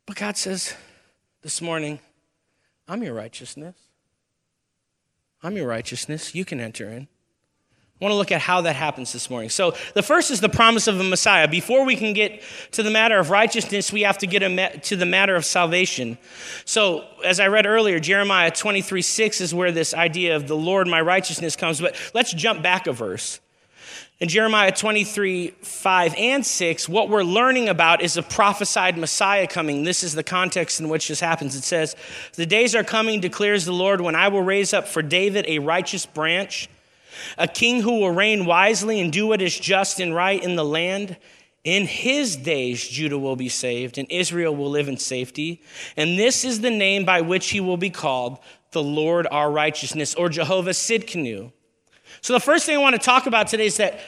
But 0.05 0.15
God 0.15 0.38
says 0.38 0.74
this 1.41 1.62
morning, 1.62 2.00
I'm 2.88 3.03
your 3.03 3.13
righteousness. 3.13 3.75
I'm 5.43 5.55
your 5.55 5.67
righteousness. 5.67 6.36
You 6.36 6.45
can 6.45 6.60
enter 6.60 6.88
in. 6.88 7.07
I 8.01 8.05
want 8.05 8.13
to 8.13 8.17
look 8.17 8.31
at 8.31 8.41
how 8.41 8.62
that 8.62 8.75
happens 8.75 9.13
this 9.13 9.29
morning. 9.29 9.51
So, 9.51 9.75
the 9.93 10.01
first 10.01 10.31
is 10.31 10.41
the 10.41 10.50
promise 10.50 10.88
of 10.88 11.00
a 11.00 11.03
Messiah. 11.03 11.48
Before 11.48 11.86
we 11.86 11.95
can 11.95 12.13
get 12.13 12.41
to 12.71 12.81
the 12.81 12.89
matter 12.89 13.19
of 13.19 13.29
righteousness, 13.29 13.93
we 13.93 14.01
have 14.01 14.17
to 14.19 14.27
get 14.27 14.83
to 14.86 14.95
the 14.95 15.05
matter 15.05 15.36
of 15.36 15.45
salvation. 15.45 16.17
So, 16.65 17.05
as 17.24 17.39
I 17.39 17.48
read 17.48 17.67
earlier, 17.67 18.00
Jeremiah 18.00 18.50
23 18.50 19.03
6 19.03 19.41
is 19.41 19.53
where 19.53 19.71
this 19.71 19.93
idea 19.93 20.36
of 20.36 20.48
the 20.48 20.57
Lord 20.57 20.88
my 20.88 21.00
righteousness 21.00 21.55
comes. 21.55 21.79
But 21.79 21.95
let's 22.15 22.33
jump 22.33 22.63
back 22.63 22.88
a 22.88 22.91
verse. 22.91 23.39
In 24.21 24.29
Jeremiah 24.29 24.71
23 24.71 25.49
5 25.49 26.15
and 26.15 26.45
6, 26.45 26.87
what 26.87 27.09
we're 27.09 27.23
learning 27.23 27.69
about 27.69 28.03
is 28.03 28.17
a 28.17 28.21
prophesied 28.21 28.95
Messiah 28.95 29.47
coming. 29.47 29.83
This 29.83 30.03
is 30.03 30.13
the 30.13 30.23
context 30.23 30.79
in 30.79 30.89
which 30.89 31.07
this 31.07 31.19
happens. 31.19 31.55
It 31.55 31.63
says, 31.63 31.95
The 32.35 32.45
days 32.45 32.75
are 32.75 32.83
coming, 32.83 33.19
declares 33.19 33.65
the 33.65 33.73
Lord, 33.73 33.99
when 33.99 34.13
I 34.13 34.27
will 34.27 34.43
raise 34.43 34.75
up 34.75 34.87
for 34.87 35.01
David 35.01 35.45
a 35.47 35.57
righteous 35.57 36.05
branch 36.05 36.69
a 37.37 37.47
king 37.47 37.81
who 37.81 37.99
will 37.99 38.11
reign 38.11 38.45
wisely 38.45 39.01
and 39.01 39.11
do 39.11 39.27
what 39.27 39.41
is 39.41 39.57
just 39.57 39.99
and 39.99 40.13
right 40.15 40.41
in 40.41 40.55
the 40.55 40.63
land. 40.63 41.17
In 41.63 41.85
his 41.85 42.35
days, 42.35 42.87
Judah 42.87 43.19
will 43.19 43.35
be 43.35 43.49
saved 43.49 43.97
and 43.97 44.09
Israel 44.09 44.55
will 44.55 44.69
live 44.69 44.87
in 44.87 44.97
safety. 44.97 45.61
And 45.97 46.17
this 46.17 46.45
is 46.45 46.61
the 46.61 46.71
name 46.71 47.05
by 47.05 47.21
which 47.21 47.49
he 47.49 47.59
will 47.59 47.77
be 47.77 47.89
called 47.89 48.39
the 48.71 48.83
Lord 48.83 49.27
our 49.29 49.51
righteousness 49.51 50.15
or 50.15 50.29
Jehovah 50.29 50.71
Sidkenu. 50.71 51.51
So, 52.21 52.33
the 52.33 52.39
first 52.39 52.65
thing 52.65 52.75
I 52.75 52.79
want 52.79 52.95
to 52.95 53.01
talk 53.01 53.25
about 53.25 53.47
today 53.47 53.65
is 53.65 53.77
that 53.77 53.99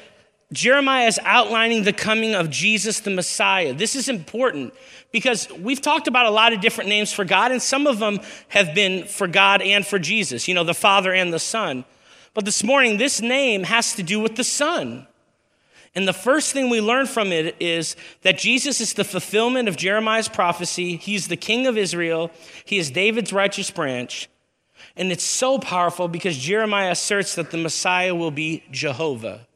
Jeremiah 0.51 1.07
is 1.07 1.19
outlining 1.23 1.83
the 1.83 1.93
coming 1.93 2.35
of 2.35 2.49
Jesus 2.51 2.99
the 2.99 3.09
Messiah. 3.09 3.73
This 3.73 3.95
is 3.95 4.07
important 4.07 4.73
because 5.11 5.49
we've 5.51 5.81
talked 5.81 6.07
about 6.07 6.27
a 6.27 6.29
lot 6.29 6.53
of 6.53 6.61
different 6.61 6.89
names 6.89 7.11
for 7.11 7.25
God, 7.25 7.51
and 7.51 7.61
some 7.61 7.87
of 7.87 7.97
them 7.97 8.19
have 8.49 8.75
been 8.75 9.05
for 9.05 9.27
God 9.27 9.63
and 9.63 9.85
for 9.85 9.97
Jesus, 9.97 10.47
you 10.47 10.53
know, 10.53 10.63
the 10.63 10.75
Father 10.75 11.11
and 11.11 11.33
the 11.33 11.39
Son. 11.39 11.85
But 12.35 12.45
this 12.45 12.63
morning, 12.63 12.97
this 12.97 13.19
name 13.19 13.63
has 13.63 13.95
to 13.95 14.03
do 14.03 14.19
with 14.19 14.35
the 14.35 14.43
Son. 14.43 15.07
And 15.95 16.07
the 16.07 16.13
first 16.13 16.53
thing 16.53 16.69
we 16.69 16.81
learn 16.81 17.05
from 17.05 17.31
it 17.31 17.55
is 17.59 17.95
that 18.21 18.37
Jesus 18.37 18.81
is 18.81 18.93
the 18.93 19.03
fulfillment 19.03 19.67
of 19.67 19.77
Jeremiah's 19.77 20.27
prophecy. 20.27 20.97
He's 20.97 21.27
the 21.27 21.37
King 21.37 21.67
of 21.67 21.77
Israel, 21.77 22.31
he 22.63 22.77
is 22.77 22.91
David's 22.91 23.33
righteous 23.33 23.71
branch. 23.71 24.29
And 24.95 25.11
it's 25.11 25.23
so 25.23 25.57
powerful 25.57 26.07
because 26.07 26.37
Jeremiah 26.37 26.91
asserts 26.91 27.35
that 27.35 27.51
the 27.51 27.57
Messiah 27.57 28.13
will 28.13 28.31
be 28.31 28.63
Jehovah. 28.71 29.47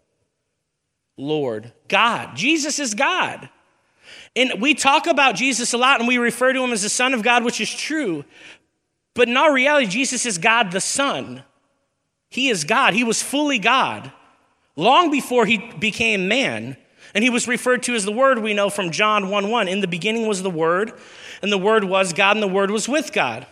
Lord, 1.17 1.73
God. 1.87 2.35
Jesus 2.35 2.79
is 2.79 2.93
God. 2.93 3.49
And 4.35 4.61
we 4.61 4.73
talk 4.73 5.07
about 5.07 5.35
Jesus 5.35 5.73
a 5.73 5.77
lot 5.77 5.99
and 5.99 6.07
we 6.07 6.17
refer 6.17 6.53
to 6.53 6.63
him 6.63 6.71
as 6.71 6.83
the 6.83 6.89
Son 6.89 7.13
of 7.13 7.23
God, 7.23 7.43
which 7.43 7.59
is 7.61 7.73
true. 7.73 8.23
But 9.13 9.27
in 9.27 9.37
our 9.37 9.51
reality, 9.51 9.87
Jesus 9.87 10.25
is 10.25 10.37
God 10.37 10.71
the 10.71 10.81
Son. 10.81 11.43
He 12.29 12.49
is 12.49 12.63
God. 12.63 12.93
He 12.93 13.03
was 13.03 13.21
fully 13.21 13.59
God 13.59 14.11
long 14.75 15.09
before 15.11 15.45
he 15.45 15.57
became 15.79 16.27
man. 16.27 16.77
And 17.15 17.23
he 17.23 17.29
was 17.29 17.47
referred 17.47 17.83
to 17.83 17.95
as 17.95 18.05
the 18.05 18.11
Word, 18.11 18.39
we 18.39 18.53
know 18.53 18.69
from 18.69 18.91
John 18.91 19.29
1 19.29 19.49
1. 19.49 19.67
In 19.67 19.81
the 19.81 19.87
beginning 19.87 20.27
was 20.27 20.43
the 20.43 20.49
Word, 20.49 20.93
and 21.41 21.51
the 21.51 21.57
Word 21.57 21.83
was 21.83 22.13
God, 22.13 22.35
and 22.35 22.43
the 22.43 22.47
Word 22.47 22.69
was 22.69 22.87
with 22.87 23.11
God. 23.13 23.47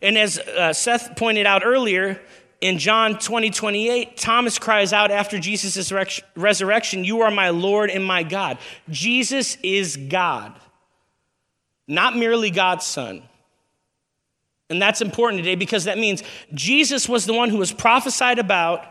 And 0.00 0.16
as 0.16 0.38
uh, 0.38 0.72
Seth 0.72 1.16
pointed 1.16 1.46
out 1.46 1.62
earlier, 1.64 2.20
in 2.60 2.78
John 2.78 3.18
20, 3.18 3.50
28, 3.50 4.16
Thomas 4.16 4.58
cries 4.58 4.92
out 4.92 5.10
after 5.10 5.38
Jesus' 5.38 5.92
resurrection, 6.34 7.04
You 7.04 7.20
are 7.20 7.30
my 7.30 7.50
Lord 7.50 7.90
and 7.90 8.04
my 8.04 8.24
God. 8.24 8.58
Jesus 8.88 9.56
is 9.62 9.96
God, 9.96 10.58
not 11.86 12.16
merely 12.16 12.50
God's 12.50 12.84
Son. 12.84 13.22
And 14.70 14.82
that's 14.82 15.00
important 15.00 15.42
today 15.42 15.54
because 15.54 15.84
that 15.84 15.98
means 15.98 16.22
Jesus 16.52 17.08
was 17.08 17.26
the 17.26 17.32
one 17.32 17.48
who 17.48 17.56
was 17.56 17.72
prophesied 17.72 18.38
about 18.38 18.84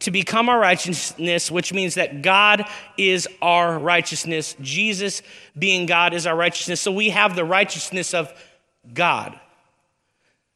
to 0.00 0.12
become 0.12 0.48
our 0.48 0.60
righteousness, 0.60 1.50
which 1.50 1.72
means 1.72 1.96
that 1.96 2.22
God 2.22 2.68
is 2.96 3.26
our 3.42 3.78
righteousness. 3.78 4.54
Jesus, 4.60 5.22
being 5.58 5.86
God, 5.86 6.14
is 6.14 6.24
our 6.24 6.36
righteousness. 6.36 6.80
So 6.80 6.92
we 6.92 7.08
have 7.08 7.34
the 7.34 7.44
righteousness 7.44 8.14
of 8.14 8.32
God 8.94 9.40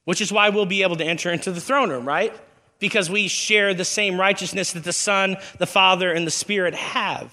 which 0.05 0.21
is 0.21 0.33
why 0.33 0.49
we'll 0.49 0.67
be 0.67 0.83
able 0.83 0.97
to 0.97 1.05
enter 1.05 1.31
into 1.31 1.53
the 1.53 1.61
throne 1.61 1.91
room, 1.91 2.07
right? 2.07 2.35
Because 2.79 3.09
we 3.09 3.29
share 3.29 3.75
the 3.75 3.85
same 3.85 4.19
righteousness 4.19 4.73
that 4.73 4.85
the 4.85 4.93
Son, 4.93 5.37
the 5.59 5.67
Father, 5.67 6.13
and 6.13 6.27
the 6.27 6.31
Spirit 6.33 6.75
have 6.75 7.33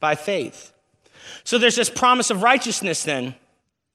by 0.00 0.14
faith. 0.14 0.72
So 1.44 1.58
there's 1.58 1.76
this 1.76 1.90
promise 1.90 2.30
of 2.30 2.42
righteousness 2.42 3.04
then. 3.04 3.34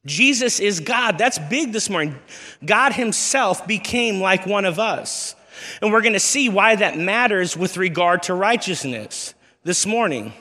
Jesus 0.06 0.60
is 0.60 0.80
God. 0.80 1.18
That's 1.18 1.40
big 1.40 1.72
this 1.72 1.90
morning. 1.90 2.18
God 2.64 2.94
Himself 2.94 3.66
became 3.68 4.20
like 4.20 4.46
one 4.46 4.66
of 4.66 4.80
us. 4.80 5.36
And 5.82 5.92
we're 5.92 6.02
going 6.02 6.14
to 6.14 6.20
see 6.20 6.50
why 6.50 6.76
that 6.76 6.98
matters 6.98 7.56
with 7.56 7.78
regard 7.78 8.24
to 8.24 8.34
righteousness 8.34 9.34
this 9.64 9.86
morning. 9.86 10.34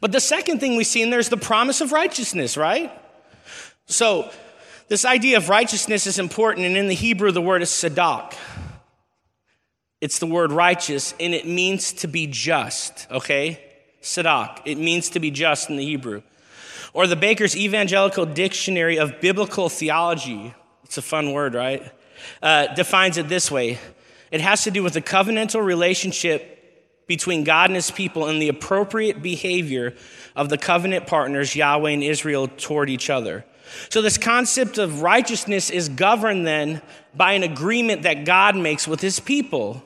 But 0.00 0.12
the 0.12 0.20
second 0.20 0.58
thing 0.58 0.76
we 0.76 0.84
see 0.84 1.02
in 1.02 1.10
there 1.10 1.18
is 1.18 1.30
the 1.30 1.36
promise 1.36 1.80
of 1.80 1.92
righteousness, 1.92 2.56
right? 2.56 2.92
So 3.86 4.30
this 4.92 5.06
idea 5.06 5.38
of 5.38 5.48
righteousness 5.48 6.06
is 6.06 6.18
important, 6.18 6.66
and 6.66 6.76
in 6.76 6.86
the 6.86 6.94
Hebrew, 6.94 7.32
the 7.32 7.40
word 7.40 7.62
is 7.62 7.70
sadak. 7.70 8.34
It's 10.02 10.18
the 10.18 10.26
word 10.26 10.52
righteous, 10.52 11.14
and 11.18 11.32
it 11.32 11.46
means 11.46 11.94
to 11.94 12.08
be 12.08 12.26
just, 12.26 13.06
okay? 13.10 13.58
Sadak. 14.02 14.60
It 14.66 14.76
means 14.76 15.08
to 15.08 15.18
be 15.18 15.30
just 15.30 15.70
in 15.70 15.78
the 15.78 15.84
Hebrew. 15.86 16.20
Or 16.92 17.06
the 17.06 17.16
Baker's 17.16 17.56
Evangelical 17.56 18.26
Dictionary 18.26 18.98
of 18.98 19.18
Biblical 19.18 19.70
Theology, 19.70 20.52
it's 20.84 20.98
a 20.98 21.02
fun 21.02 21.32
word, 21.32 21.54
right? 21.54 21.90
Uh, 22.42 22.66
defines 22.74 23.16
it 23.16 23.30
this 23.30 23.50
way 23.50 23.78
it 24.30 24.42
has 24.42 24.62
to 24.64 24.70
do 24.70 24.82
with 24.82 24.92
the 24.92 25.00
covenantal 25.00 25.64
relationship 25.64 27.06
between 27.06 27.44
God 27.44 27.70
and 27.70 27.76
his 27.76 27.90
people 27.90 28.26
and 28.26 28.42
the 28.42 28.50
appropriate 28.50 29.22
behavior 29.22 29.94
of 30.36 30.50
the 30.50 30.58
covenant 30.58 31.06
partners, 31.06 31.56
Yahweh 31.56 31.92
and 31.92 32.02
Israel, 32.02 32.46
toward 32.46 32.90
each 32.90 33.08
other. 33.08 33.46
So, 33.88 34.02
this 34.02 34.18
concept 34.18 34.78
of 34.78 35.02
righteousness 35.02 35.70
is 35.70 35.88
governed 35.88 36.46
then 36.46 36.82
by 37.14 37.32
an 37.32 37.42
agreement 37.42 38.02
that 38.02 38.24
God 38.24 38.56
makes 38.56 38.86
with 38.88 39.00
his 39.00 39.20
people. 39.20 39.82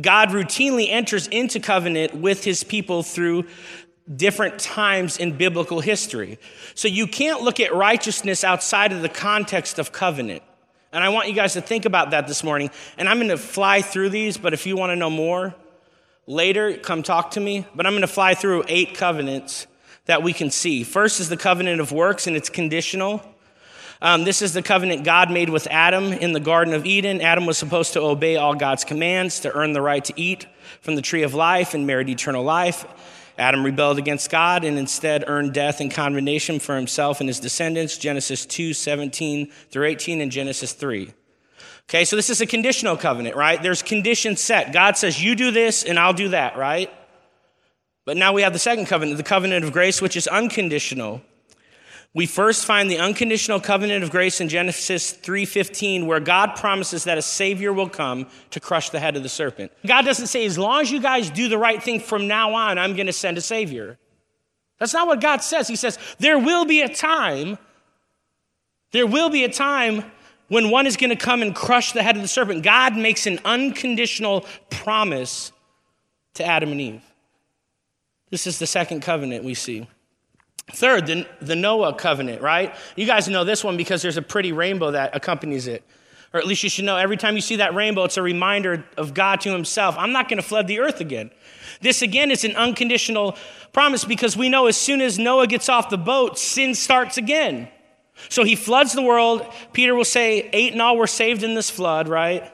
God 0.00 0.30
routinely 0.30 0.88
enters 0.90 1.26
into 1.28 1.60
covenant 1.60 2.14
with 2.14 2.44
his 2.44 2.64
people 2.64 3.02
through 3.02 3.46
different 4.14 4.58
times 4.58 5.16
in 5.16 5.36
biblical 5.36 5.80
history. 5.80 6.38
So, 6.74 6.88
you 6.88 7.06
can't 7.06 7.42
look 7.42 7.60
at 7.60 7.74
righteousness 7.74 8.44
outside 8.44 8.92
of 8.92 9.02
the 9.02 9.08
context 9.08 9.78
of 9.78 9.92
covenant. 9.92 10.42
And 10.92 11.04
I 11.04 11.08
want 11.10 11.28
you 11.28 11.34
guys 11.34 11.52
to 11.54 11.60
think 11.60 11.84
about 11.84 12.10
that 12.12 12.26
this 12.26 12.42
morning. 12.42 12.70
And 12.96 13.08
I'm 13.08 13.18
going 13.18 13.28
to 13.28 13.36
fly 13.36 13.82
through 13.82 14.10
these, 14.10 14.38
but 14.38 14.54
if 14.54 14.66
you 14.66 14.76
want 14.76 14.90
to 14.90 14.96
know 14.96 15.10
more 15.10 15.54
later, 16.26 16.76
come 16.76 17.02
talk 17.02 17.32
to 17.32 17.40
me. 17.40 17.66
But 17.74 17.86
I'm 17.86 17.92
going 17.92 18.02
to 18.02 18.06
fly 18.06 18.34
through 18.34 18.64
eight 18.68 18.94
covenants 18.94 19.66
that 20.06 20.22
we 20.22 20.32
can 20.32 20.50
see. 20.50 20.82
First 20.82 21.20
is 21.20 21.28
the 21.28 21.36
covenant 21.36 21.80
of 21.80 21.92
works, 21.92 22.26
and 22.26 22.36
it's 22.36 22.48
conditional. 22.48 23.22
Um, 24.02 24.24
this 24.24 24.42
is 24.42 24.52
the 24.52 24.62
covenant 24.62 25.04
God 25.04 25.30
made 25.30 25.48
with 25.48 25.66
Adam 25.68 26.12
in 26.12 26.32
the 26.32 26.40
Garden 26.40 26.74
of 26.74 26.84
Eden. 26.84 27.20
Adam 27.20 27.46
was 27.46 27.56
supposed 27.56 27.94
to 27.94 28.00
obey 28.00 28.36
all 28.36 28.54
God's 28.54 28.84
commands 28.84 29.40
to 29.40 29.52
earn 29.54 29.72
the 29.72 29.80
right 29.80 30.04
to 30.04 30.12
eat 30.20 30.46
from 30.80 30.96
the 30.96 31.02
tree 31.02 31.22
of 31.22 31.34
life 31.34 31.74
and 31.74 31.86
merit 31.86 32.08
eternal 32.08 32.42
life. 32.42 32.86
Adam 33.38 33.64
rebelled 33.64 33.98
against 33.98 34.30
God 34.30 34.64
and 34.64 34.78
instead 34.78 35.24
earned 35.26 35.52
death 35.52 35.80
and 35.80 35.90
condemnation 35.90 36.58
for 36.58 36.74
himself 36.76 37.20
and 37.20 37.28
his 37.28 37.40
descendants. 37.40 37.98
Genesis 37.98 38.46
2 38.46 38.72
17 38.72 39.50
through 39.70 39.86
18 39.86 40.20
and 40.20 40.32
Genesis 40.32 40.72
3. 40.72 41.12
Okay, 41.88 42.04
so 42.04 42.16
this 42.16 42.30
is 42.30 42.40
a 42.40 42.46
conditional 42.46 42.96
covenant, 42.96 43.36
right? 43.36 43.62
There's 43.62 43.82
conditions 43.82 44.40
set. 44.40 44.72
God 44.72 44.96
says, 44.96 45.22
You 45.22 45.34
do 45.34 45.50
this 45.50 45.84
and 45.84 45.98
I'll 45.98 46.14
do 46.14 46.30
that, 46.30 46.56
right? 46.56 46.90
But 48.06 48.16
now 48.16 48.32
we 48.32 48.40
have 48.40 48.54
the 48.54 48.58
second 48.58 48.86
covenant, 48.86 49.18
the 49.18 49.22
covenant 49.22 49.64
of 49.66 49.72
grace, 49.72 50.00
which 50.00 50.16
is 50.16 50.26
unconditional. 50.26 51.20
We 52.14 52.24
first 52.24 52.64
find 52.64 52.90
the 52.90 52.98
unconditional 52.98 53.60
covenant 53.60 54.02
of 54.02 54.10
grace 54.10 54.40
in 54.40 54.48
Genesis 54.48 55.12
3:15 55.12 56.06
where 56.06 56.20
God 56.20 56.56
promises 56.56 57.04
that 57.04 57.18
a 57.18 57.22
savior 57.22 57.74
will 57.74 57.90
come 57.90 58.26
to 58.52 58.60
crush 58.60 58.88
the 58.88 59.00
head 59.00 59.16
of 59.16 59.22
the 59.22 59.28
serpent. 59.28 59.70
God 59.84 60.06
doesn't 60.06 60.28
say 60.28 60.46
as 60.46 60.56
long 60.56 60.80
as 60.80 60.90
you 60.90 61.00
guys 61.00 61.28
do 61.28 61.48
the 61.48 61.58
right 61.58 61.82
thing 61.82 62.00
from 62.00 62.26
now 62.26 62.54
on 62.54 62.78
I'm 62.78 62.96
going 62.96 63.06
to 63.06 63.12
send 63.12 63.36
a 63.36 63.42
savior. 63.42 63.98
That's 64.78 64.94
not 64.94 65.06
what 65.06 65.20
God 65.20 65.42
says. 65.42 65.68
He 65.68 65.76
says 65.76 65.98
there 66.18 66.38
will 66.38 66.64
be 66.64 66.80
a 66.80 66.88
time 66.88 67.58
there 68.92 69.06
will 69.06 69.28
be 69.28 69.44
a 69.44 69.50
time 69.50 70.10
when 70.48 70.70
one 70.70 70.86
is 70.86 70.96
going 70.96 71.10
to 71.10 71.16
come 71.16 71.42
and 71.42 71.54
crush 71.54 71.92
the 71.92 72.02
head 72.02 72.16
of 72.16 72.22
the 72.22 72.28
serpent. 72.28 72.62
God 72.62 72.96
makes 72.96 73.26
an 73.26 73.40
unconditional 73.44 74.46
promise 74.70 75.52
to 76.34 76.44
Adam 76.44 76.72
and 76.72 76.80
Eve. 76.80 77.05
This 78.30 78.46
is 78.46 78.58
the 78.58 78.66
second 78.66 79.00
covenant 79.02 79.44
we 79.44 79.54
see. 79.54 79.86
Third, 80.72 81.06
the, 81.06 81.26
the 81.40 81.54
Noah 81.54 81.94
covenant, 81.94 82.42
right? 82.42 82.74
You 82.96 83.06
guys 83.06 83.28
know 83.28 83.44
this 83.44 83.62
one 83.62 83.76
because 83.76 84.02
there's 84.02 84.16
a 84.16 84.22
pretty 84.22 84.52
rainbow 84.52 84.90
that 84.90 85.14
accompanies 85.14 85.68
it. 85.68 85.84
Or 86.34 86.40
at 86.40 86.46
least 86.46 86.64
you 86.64 86.68
should 86.68 86.84
know 86.84 86.96
every 86.96 87.16
time 87.16 87.36
you 87.36 87.40
see 87.40 87.56
that 87.56 87.74
rainbow, 87.74 88.04
it's 88.04 88.16
a 88.16 88.22
reminder 88.22 88.84
of 88.96 89.14
God 89.14 89.40
to 89.42 89.52
himself. 89.52 89.94
I'm 89.96 90.12
not 90.12 90.28
going 90.28 90.38
to 90.38 90.46
flood 90.46 90.66
the 90.66 90.80
earth 90.80 91.00
again. 91.00 91.30
This 91.80 92.02
again 92.02 92.32
is 92.32 92.42
an 92.44 92.56
unconditional 92.56 93.36
promise 93.72 94.04
because 94.04 94.36
we 94.36 94.48
know 94.48 94.66
as 94.66 94.76
soon 94.76 95.00
as 95.00 95.18
Noah 95.18 95.46
gets 95.46 95.68
off 95.68 95.88
the 95.88 95.98
boat, 95.98 96.36
sin 96.38 96.74
starts 96.74 97.16
again. 97.16 97.68
So 98.28 98.42
he 98.42 98.56
floods 98.56 98.92
the 98.92 99.02
world. 99.02 99.46
Peter 99.72 99.94
will 99.94 100.04
say, 100.04 100.50
Eight 100.52 100.72
and 100.72 100.82
all 100.82 100.96
were 100.96 101.06
saved 101.06 101.42
in 101.42 101.54
this 101.54 101.70
flood, 101.70 102.08
right? 102.08 102.50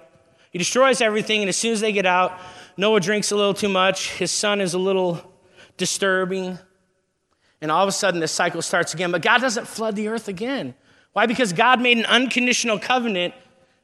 He 0.50 0.59
destroys 0.59 1.00
everything, 1.00 1.41
and 1.41 1.49
as 1.49 1.57
soon 1.57 1.73
as 1.73 1.81
they 1.81 1.93
get 1.93 2.05
out, 2.05 2.38
Noah 2.76 3.00
drinks 3.00 3.31
a 3.31 3.37
little 3.37 3.55
too 3.55 3.71
much. 3.71 4.11
His 4.11 4.31
son 4.31 4.61
is 4.61 4.75
a 4.75 4.79
little 4.79 5.32
disturbing. 5.76 6.59
And 7.61 7.71
all 7.71 7.83
of 7.83 7.88
a 7.88 7.93
sudden, 7.93 8.21
this 8.21 8.33
cycle 8.33 8.62
starts 8.62 8.93
again. 8.95 9.12
But 9.12 9.23
God 9.23 9.41
doesn't 9.41 9.69
flood 9.69 9.97
the 9.97 10.09
earth 10.09 10.29
again. 10.29 10.75
Why? 11.12 11.26
Because 11.26 11.52
God 11.52 11.81
made 11.81 11.99
an 11.99 12.07
unconditional 12.07 12.79
covenant 12.79 13.35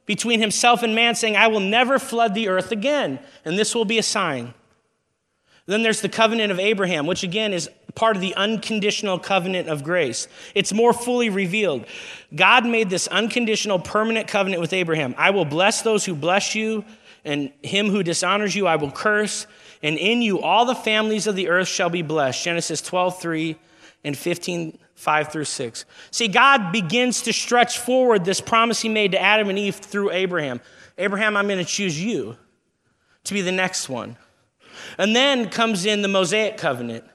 between 0.05 0.41
himself 0.41 0.81
and 0.81 0.95
man, 0.95 1.15
saying, 1.15 1.37
I 1.37 1.47
will 1.47 1.59
never 1.59 1.99
flood 1.99 2.33
the 2.33 2.47
earth 2.47 2.71
again. 2.71 3.19
And 3.45 3.57
this 3.57 3.75
will 3.75 3.85
be 3.85 3.99
a 3.99 4.03
sign. 4.03 4.53
Then 5.67 5.83
there's 5.83 6.01
the 6.01 6.09
covenant 6.09 6.51
of 6.51 6.59
Abraham, 6.59 7.05
which 7.05 7.21
again 7.21 7.53
is 7.53 7.69
part 7.93 8.15
of 8.15 8.21
the 8.23 8.33
unconditional 8.33 9.19
covenant 9.19 9.69
of 9.69 9.83
grace. 9.83 10.27
It's 10.55 10.73
more 10.73 10.93
fully 10.93 11.29
revealed. 11.29 11.85
God 12.35 12.65
made 12.65 12.89
this 12.89 13.07
unconditional, 13.07 13.77
permanent 13.77 14.27
covenant 14.27 14.61
with 14.61 14.73
Abraham. 14.73 15.13
I 15.15 15.29
will 15.29 15.45
bless 15.45 15.83
those 15.83 16.05
who 16.05 16.15
bless 16.15 16.55
you, 16.55 16.85
and 17.23 17.51
him 17.61 17.89
who 17.89 18.01
dishonors 18.01 18.55
you, 18.55 18.65
I 18.65 18.77
will 18.77 18.91
curse 18.91 19.45
and 19.81 19.97
in 19.97 20.21
you 20.21 20.39
all 20.39 20.65
the 20.65 20.75
families 20.75 21.27
of 21.27 21.35
the 21.35 21.49
earth 21.49 21.67
shall 21.67 21.89
be 21.89 22.01
blessed. 22.01 22.43
Genesis 22.43 22.81
12, 22.81 23.21
3 23.21 23.55
and 24.03 24.17
15, 24.17 24.77
5 24.95 25.31
through 25.31 25.45
6. 25.45 25.85
See, 26.11 26.27
God 26.27 26.71
begins 26.71 27.21
to 27.23 27.33
stretch 27.33 27.79
forward 27.79 28.25
this 28.25 28.41
promise 28.41 28.81
he 28.81 28.89
made 28.89 29.11
to 29.13 29.21
Adam 29.21 29.49
and 29.49 29.57
Eve 29.57 29.75
through 29.75 30.11
Abraham. 30.11 30.61
Abraham, 30.97 31.37
I'm 31.37 31.47
going 31.47 31.59
to 31.59 31.65
choose 31.65 32.01
you 32.01 32.35
to 33.23 33.33
be 33.33 33.41
the 33.41 33.51
next 33.51 33.89
one. 33.89 34.17
And 34.97 35.15
then 35.15 35.49
comes 35.49 35.85
in 35.85 36.01
the 36.01 36.07
Mosaic 36.07 36.57
covenant, 36.57 37.05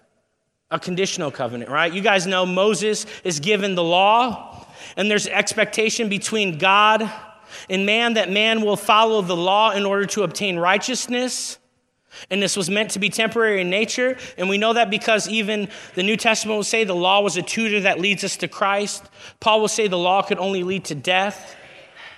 a 0.71 0.78
conditional 0.78 1.30
covenant, 1.30 1.71
right? 1.71 1.92
You 1.92 2.00
guys 2.00 2.26
know 2.26 2.47
Moses 2.47 3.06
is 3.25 3.40
given 3.40 3.75
the 3.75 3.83
law, 3.83 4.66
and 4.97 5.11
there's 5.11 5.26
expectation 5.26 6.09
between 6.09 6.59
God 6.59 7.11
and 7.68 7.87
man 7.87 8.14
that 8.14 8.30
man 8.30 8.62
will 8.62 8.76
follow 8.76 9.23
the 9.23 9.37
law 9.37 9.71
in 9.73 9.85
order 9.85 10.06
to 10.06 10.23
obtain 10.23 10.59
righteousness. 10.59 11.59
And 12.30 12.42
this 12.42 12.56
was 12.56 12.71
meant 12.71 12.90
to 12.92 12.99
be 12.99 13.09
temporary 13.09 13.61
in 13.61 13.71
nature. 13.71 14.16
And 14.37 14.49
we 14.49 14.59
know 14.59 14.73
that 14.73 14.90
because 14.90 15.28
even 15.28 15.68
the 15.94 16.02
New 16.02 16.16
Testament 16.16 16.56
will 16.56 16.64
say 16.64 16.85
the 16.85 16.94
law 16.94 17.21
was 17.21 17.37
a 17.37 17.42
tutor 17.42 17.80
that 17.80 18.00
leads 18.00 18.25
us 18.25 18.37
to 18.38 18.49
Christ. 18.49 19.04
Paul 19.40 19.61
will 19.61 19.68
say 19.68 19.88
the 19.88 19.99
law 19.99 20.23
could 20.23 20.38
only 20.38 20.62
lead 20.62 20.85
to 20.87 20.94
death, 20.94 21.56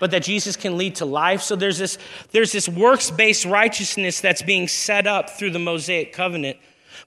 but 0.01 0.11
that 0.11 0.23
Jesus 0.23 0.57
can 0.57 0.77
lead 0.77 0.97
to 0.97 1.05
life. 1.05 1.43
So 1.43 1.57
there's 1.57 1.79
this, 1.79 1.99
there's 2.33 2.53
this 2.53 2.69
works 2.69 3.11
based 3.11 3.45
righteousness 3.45 4.21
that's 4.21 4.43
being 4.43 4.69
set 4.69 5.07
up 5.07 5.31
through 5.31 5.51
the 5.51 5.59
Mosaic 5.59 6.13
covenant. 6.13 6.59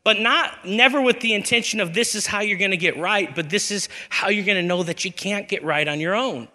But 0.04 0.20
not 0.20 0.66
never 0.66 1.02
with 1.02 1.20
the 1.20 1.34
intention 1.34 1.80
of 1.80 1.94
this 1.94 2.16
is 2.16 2.26
how 2.26 2.42
you're 2.42 2.58
going 2.58 2.72
to 2.72 2.78
get 2.78 2.98
right, 2.98 3.34
but 3.36 3.50
this 3.50 3.72
is 3.72 3.90
how 4.10 4.30
you're 4.30 4.46
going 4.46 4.62
to 4.62 4.68
know 4.68 4.84
that 4.84 5.04
you 5.04 5.12
can't 5.12 5.48
get 5.48 5.64
right 5.64 5.88
on 5.88 6.00
your 6.00 6.16
own. 6.16 6.48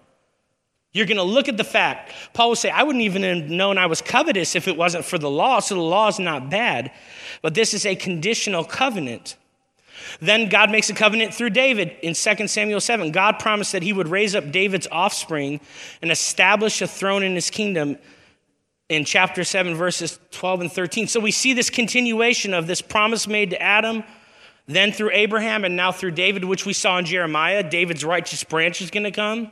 You're 0.94 1.06
going 1.06 1.18
to 1.18 1.24
look 1.24 1.48
at 1.48 1.56
the 1.56 1.64
fact. 1.64 2.12
Paul 2.32 2.50
will 2.50 2.56
say, 2.56 2.70
I 2.70 2.84
wouldn't 2.84 3.02
even 3.02 3.24
have 3.24 3.50
known 3.50 3.78
I 3.78 3.86
was 3.86 4.00
covetous 4.00 4.54
if 4.54 4.68
it 4.68 4.76
wasn't 4.76 5.04
for 5.04 5.18
the 5.18 5.28
law, 5.28 5.58
so 5.58 5.74
the 5.74 5.80
law 5.80 6.08
is 6.08 6.20
not 6.20 6.48
bad. 6.48 6.92
But 7.42 7.54
this 7.54 7.74
is 7.74 7.84
a 7.84 7.96
conditional 7.96 8.64
covenant. 8.64 9.36
Then 10.20 10.48
God 10.48 10.70
makes 10.70 10.88
a 10.90 10.94
covenant 10.94 11.34
through 11.34 11.50
David 11.50 11.96
in 12.00 12.14
2 12.14 12.46
Samuel 12.46 12.80
7. 12.80 13.10
God 13.10 13.40
promised 13.40 13.72
that 13.72 13.82
he 13.82 13.92
would 13.92 14.06
raise 14.06 14.36
up 14.36 14.52
David's 14.52 14.86
offspring 14.90 15.60
and 16.00 16.12
establish 16.12 16.80
a 16.80 16.86
throne 16.86 17.24
in 17.24 17.34
his 17.34 17.50
kingdom 17.50 17.98
in 18.88 19.04
chapter 19.04 19.42
7, 19.42 19.74
verses 19.74 20.20
12 20.30 20.60
and 20.60 20.72
13. 20.72 21.08
So 21.08 21.18
we 21.18 21.32
see 21.32 21.54
this 21.54 21.70
continuation 21.70 22.54
of 22.54 22.68
this 22.68 22.80
promise 22.80 23.26
made 23.26 23.50
to 23.50 23.60
Adam, 23.60 24.04
then 24.68 24.92
through 24.92 25.10
Abraham, 25.12 25.64
and 25.64 25.74
now 25.74 25.90
through 25.90 26.12
David, 26.12 26.44
which 26.44 26.64
we 26.64 26.72
saw 26.72 26.98
in 26.98 27.04
Jeremiah. 27.04 27.68
David's 27.68 28.04
righteous 28.04 28.44
branch 28.44 28.80
is 28.80 28.90
going 28.90 29.04
to 29.04 29.10
come. 29.10 29.50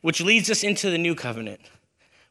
Which 0.00 0.20
leads 0.20 0.50
us 0.50 0.62
into 0.62 0.90
the 0.90 0.98
new 0.98 1.14
covenant, 1.14 1.60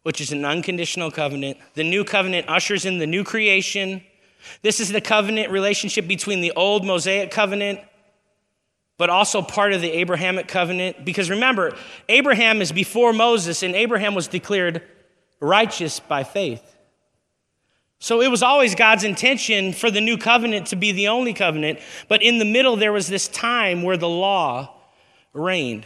which 0.03 0.21
is 0.21 0.31
an 0.31 0.45
unconditional 0.45 1.11
covenant. 1.11 1.57
The 1.75 1.83
new 1.83 2.03
covenant 2.03 2.49
ushers 2.49 2.85
in 2.85 2.97
the 2.97 3.07
new 3.07 3.23
creation. 3.23 4.03
This 4.61 4.79
is 4.79 4.89
the 4.89 5.01
covenant 5.01 5.51
relationship 5.51 6.07
between 6.07 6.41
the 6.41 6.51
old 6.51 6.85
Mosaic 6.85 7.31
covenant, 7.31 7.79
but 8.97 9.09
also 9.09 9.41
part 9.41 9.73
of 9.73 9.81
the 9.81 9.91
Abrahamic 9.91 10.47
covenant. 10.47 11.05
Because 11.05 11.29
remember, 11.29 11.75
Abraham 12.09 12.61
is 12.61 12.71
before 12.71 13.13
Moses, 13.13 13.63
and 13.63 13.75
Abraham 13.75 14.15
was 14.15 14.27
declared 14.27 14.81
righteous 15.39 15.99
by 15.99 16.23
faith. 16.23 16.75
So 17.99 18.21
it 18.21 18.29
was 18.29 18.43
always 18.43 18.75
God's 18.75 19.03
intention 19.03 19.73
for 19.73 19.89
the 19.89 20.01
new 20.01 20.17
covenant 20.17 20.67
to 20.67 20.75
be 20.75 20.91
the 20.91 21.07
only 21.07 21.33
covenant, 21.33 21.79
but 22.07 22.21
in 22.21 22.37
the 22.37 22.45
middle 22.45 22.75
there 22.75 22.93
was 22.93 23.07
this 23.07 23.27
time 23.27 23.81
where 23.81 23.97
the 23.97 24.09
law 24.09 24.75
reigned. 25.33 25.85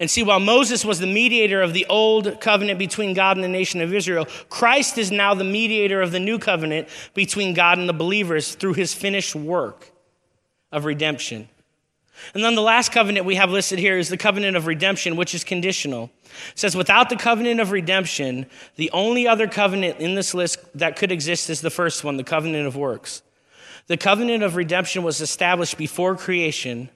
And 0.00 0.08
see, 0.08 0.22
while 0.22 0.38
Moses 0.38 0.84
was 0.84 1.00
the 1.00 1.08
mediator 1.08 1.60
of 1.60 1.72
the 1.72 1.86
old 1.86 2.40
covenant 2.40 2.78
between 2.78 3.14
God 3.14 3.36
and 3.36 3.42
the 3.42 3.48
nation 3.48 3.80
of 3.80 3.92
Israel, 3.92 4.26
Christ 4.48 4.96
is 4.96 5.10
now 5.10 5.34
the 5.34 5.44
mediator 5.44 6.00
of 6.00 6.12
the 6.12 6.20
new 6.20 6.38
covenant 6.38 6.88
between 7.14 7.52
God 7.52 7.78
and 7.78 7.88
the 7.88 7.92
believers 7.92 8.54
through 8.54 8.74
his 8.74 8.94
finished 8.94 9.34
work 9.34 9.90
of 10.70 10.84
redemption. 10.84 11.48
And 12.34 12.44
then 12.44 12.54
the 12.54 12.62
last 12.62 12.92
covenant 12.92 13.26
we 13.26 13.36
have 13.36 13.50
listed 13.50 13.78
here 13.78 13.98
is 13.98 14.08
the 14.08 14.16
covenant 14.16 14.56
of 14.56 14.66
redemption, 14.66 15.16
which 15.16 15.34
is 15.34 15.44
conditional. 15.44 16.10
It 16.52 16.58
says, 16.58 16.76
without 16.76 17.10
the 17.10 17.16
covenant 17.16 17.60
of 17.60 17.70
redemption, 17.70 18.46
the 18.76 18.90
only 18.92 19.26
other 19.26 19.46
covenant 19.48 19.98
in 19.98 20.14
this 20.14 20.34
list 20.34 20.58
that 20.74 20.96
could 20.96 21.12
exist 21.12 21.50
is 21.50 21.60
the 21.60 21.70
first 21.70 22.04
one, 22.04 22.16
the 22.16 22.24
covenant 22.24 22.66
of 22.66 22.76
works. 22.76 23.22
The 23.86 23.96
covenant 23.96 24.42
of 24.42 24.56
redemption 24.56 25.02
was 25.02 25.20
established 25.20 25.78
before 25.78 26.16
creation 26.16 26.90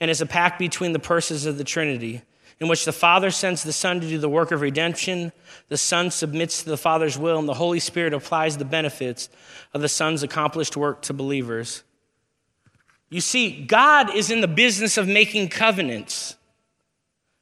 and 0.00 0.10
is 0.10 0.20
a 0.20 0.26
pact 0.26 0.58
between 0.58 0.92
the 0.92 0.98
persons 0.98 1.46
of 1.46 1.58
the 1.58 1.64
Trinity 1.64 2.22
in 2.60 2.68
which 2.68 2.84
the 2.84 2.92
Father 2.92 3.30
sends 3.30 3.62
the 3.62 3.72
Son 3.72 4.00
to 4.00 4.08
do 4.08 4.18
the 4.18 4.28
work 4.28 4.52
of 4.52 4.60
redemption, 4.60 5.32
the 5.68 5.76
Son 5.76 6.10
submits 6.10 6.62
to 6.62 6.70
the 6.70 6.76
Father's 6.76 7.18
will, 7.18 7.38
and 7.38 7.48
the 7.48 7.54
Holy 7.54 7.80
Spirit 7.80 8.14
applies 8.14 8.56
the 8.56 8.64
benefits 8.64 9.28
of 9.72 9.80
the 9.80 9.88
Son's 9.88 10.22
accomplished 10.22 10.76
work 10.76 11.02
to 11.02 11.12
believers. 11.12 11.82
You 13.10 13.20
see, 13.20 13.64
God 13.64 14.14
is 14.14 14.30
in 14.30 14.40
the 14.40 14.48
business 14.48 14.96
of 14.96 15.06
making 15.06 15.48
covenants. 15.48 16.36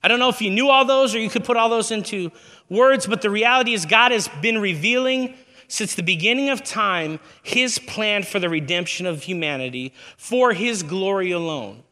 I 0.02 0.08
don't 0.08 0.18
know 0.18 0.28
if 0.28 0.40
you 0.40 0.50
knew 0.50 0.68
all 0.68 0.84
those 0.84 1.14
or 1.14 1.18
you 1.18 1.30
could 1.30 1.44
put 1.44 1.56
all 1.56 1.68
those 1.68 1.90
into 1.90 2.32
words, 2.68 3.06
but 3.06 3.22
the 3.22 3.30
reality 3.30 3.72
is, 3.72 3.86
God 3.86 4.12
has 4.12 4.28
been 4.40 4.58
revealing 4.58 5.34
since 5.68 5.94
the 5.94 6.02
beginning 6.02 6.50
of 6.50 6.62
time 6.62 7.20
his 7.42 7.78
plan 7.78 8.22
for 8.22 8.38
the 8.38 8.48
redemption 8.48 9.06
of 9.06 9.22
humanity 9.22 9.94
for 10.16 10.52
his 10.52 10.82
glory 10.82 11.30
alone. 11.30 11.82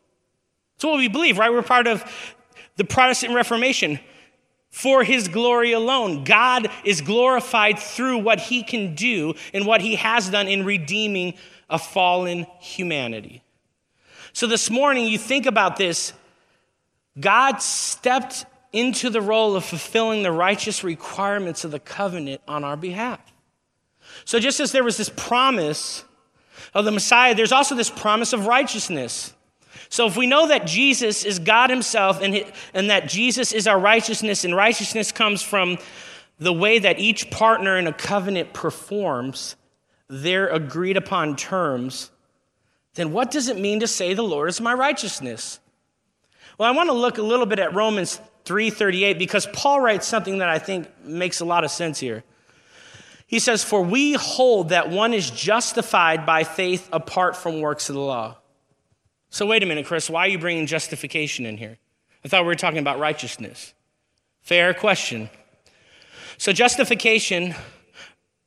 That's 0.75 0.85
what 0.85 0.99
we 0.99 1.09
believe, 1.09 1.39
right? 1.39 1.53
We're 1.53 1.63
part 1.63 1.87
of 1.87 2.05
the 2.81 2.85
Protestant 2.87 3.35
Reformation. 3.35 4.01
For 4.71 5.03
his 5.03 5.27
glory 5.27 5.73
alone. 5.73 6.23
God 6.23 6.69
is 6.85 7.01
glorified 7.01 7.77
through 7.77 8.19
what 8.19 8.39
he 8.39 8.63
can 8.63 8.95
do 8.95 9.35
and 9.53 9.67
what 9.67 9.81
he 9.81 9.97
has 9.97 10.31
done 10.31 10.47
in 10.47 10.65
redeeming 10.65 11.35
a 11.69 11.77
fallen 11.77 12.47
humanity. 12.61 13.43
So 14.33 14.47
this 14.47 14.71
morning, 14.71 15.07
you 15.07 15.19
think 15.19 15.47
about 15.47 15.77
this 15.77 16.13
God 17.19 17.61
stepped 17.61 18.47
into 18.73 19.11
the 19.11 19.21
role 19.21 19.57
of 19.57 19.65
fulfilling 19.65 20.23
the 20.23 20.33
righteous 20.33 20.85
requirements 20.85 21.65
of 21.65 21.73
the 21.73 21.81
covenant 21.81 22.41
on 22.47 22.63
our 22.63 22.77
behalf. 22.77 23.21
So 24.25 24.39
just 24.39 24.61
as 24.61 24.71
there 24.71 24.85
was 24.85 24.97
this 24.97 25.11
promise 25.17 26.05
of 26.75 26.85
the 26.85 26.93
Messiah, 26.93 27.35
there's 27.35 27.53
also 27.53 27.75
this 27.75 27.91
promise 27.91 28.33
of 28.33 28.47
righteousness. 28.47 29.35
So 29.91 30.07
if 30.07 30.17
we 30.17 30.29
know 30.29 30.47
that 30.47 30.69
Jesus 30.69 31.25
is 31.25 31.41
God 31.41 31.69
Himself 31.69 32.23
and, 32.23 32.45
and 32.73 32.91
that 32.91 33.09
Jesus 33.09 33.53
is 33.53 33.67
our 33.67 33.79
righteousness, 33.79 34.45
and 34.45 34.55
righteousness 34.55 35.11
comes 35.11 35.43
from 35.43 35.79
the 36.39 36.53
way 36.53 36.79
that 36.79 37.01
each 37.01 37.29
partner 37.31 37.77
in 37.77 37.89
a 37.89 37.93
covenant 37.93 38.53
performs 38.53 39.57
their 40.09 40.47
agreed 40.49 40.97
upon 40.97 41.37
terms, 41.37 42.11
then 42.95 43.13
what 43.13 43.33
does 43.33 43.49
it 43.49 43.59
mean 43.59 43.81
to 43.81 43.87
say 43.87 44.15
the 44.15 44.23
Lord 44.23 44.49
is 44.49 44.61
my 44.61 44.73
righteousness? 44.73 45.59
Well, 46.57 46.69
I 46.69 46.75
want 46.75 46.89
to 46.89 46.95
look 46.95 47.19
a 47.19 47.23
little 47.23 47.47
bit 47.47 47.59
at 47.59 47.75
Romans 47.75 48.21
3:38 48.45 49.19
because 49.19 49.47
Paul 49.53 49.81
writes 49.81 50.07
something 50.07 50.39
that 50.39 50.49
I 50.49 50.59
think 50.59 50.89
makes 51.05 51.41
a 51.41 51.45
lot 51.45 51.65
of 51.65 51.71
sense 51.71 51.99
here. 51.99 52.23
He 53.27 53.39
says, 53.39 53.63
"For 53.65 53.83
we 53.83 54.15
hold 54.15 54.71
that 54.71 54.89
one 54.89 55.15
is 55.15 55.31
justified 55.31 56.27
by 56.27 56.45
faith 56.45 56.89
apart 56.93 57.37
from 57.37 57.61
works 57.61 57.89
of 57.89 57.95
the 57.97 58.01
law." 58.01 58.40
So, 59.31 59.47
wait 59.47 59.63
a 59.63 59.67
minute, 59.67 59.87
Chris, 59.87 60.11
why 60.11 60.27
are 60.27 60.29
you 60.29 60.39
bringing 60.39 60.67
justification 60.67 61.47
in 61.47 61.57
here? 61.57 61.79
I 62.25 62.29
thought 62.29 62.43
we 62.43 62.49
were 62.49 62.57
talking 62.57 62.81
about 62.81 62.99
righteousness. 62.99 63.73
Fair 64.43 64.75
question. 64.75 65.31
So, 66.37 66.53
justification 66.53 67.55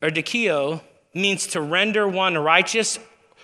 or 0.01 0.09
dikio 0.09 0.81
means 1.13 1.47
to 1.47 1.61
render 1.61 2.05
one 2.05 2.37
righteous 2.37 2.99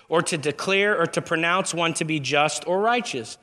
or 0.10 0.22
to 0.24 0.38
declare 0.38 1.00
or 1.00 1.06
to 1.08 1.22
pronounce 1.22 1.74
one 1.74 1.94
to 1.96 2.04
be 2.04 2.20
just 2.20 2.68
or 2.68 2.82
righteous. 2.82 3.38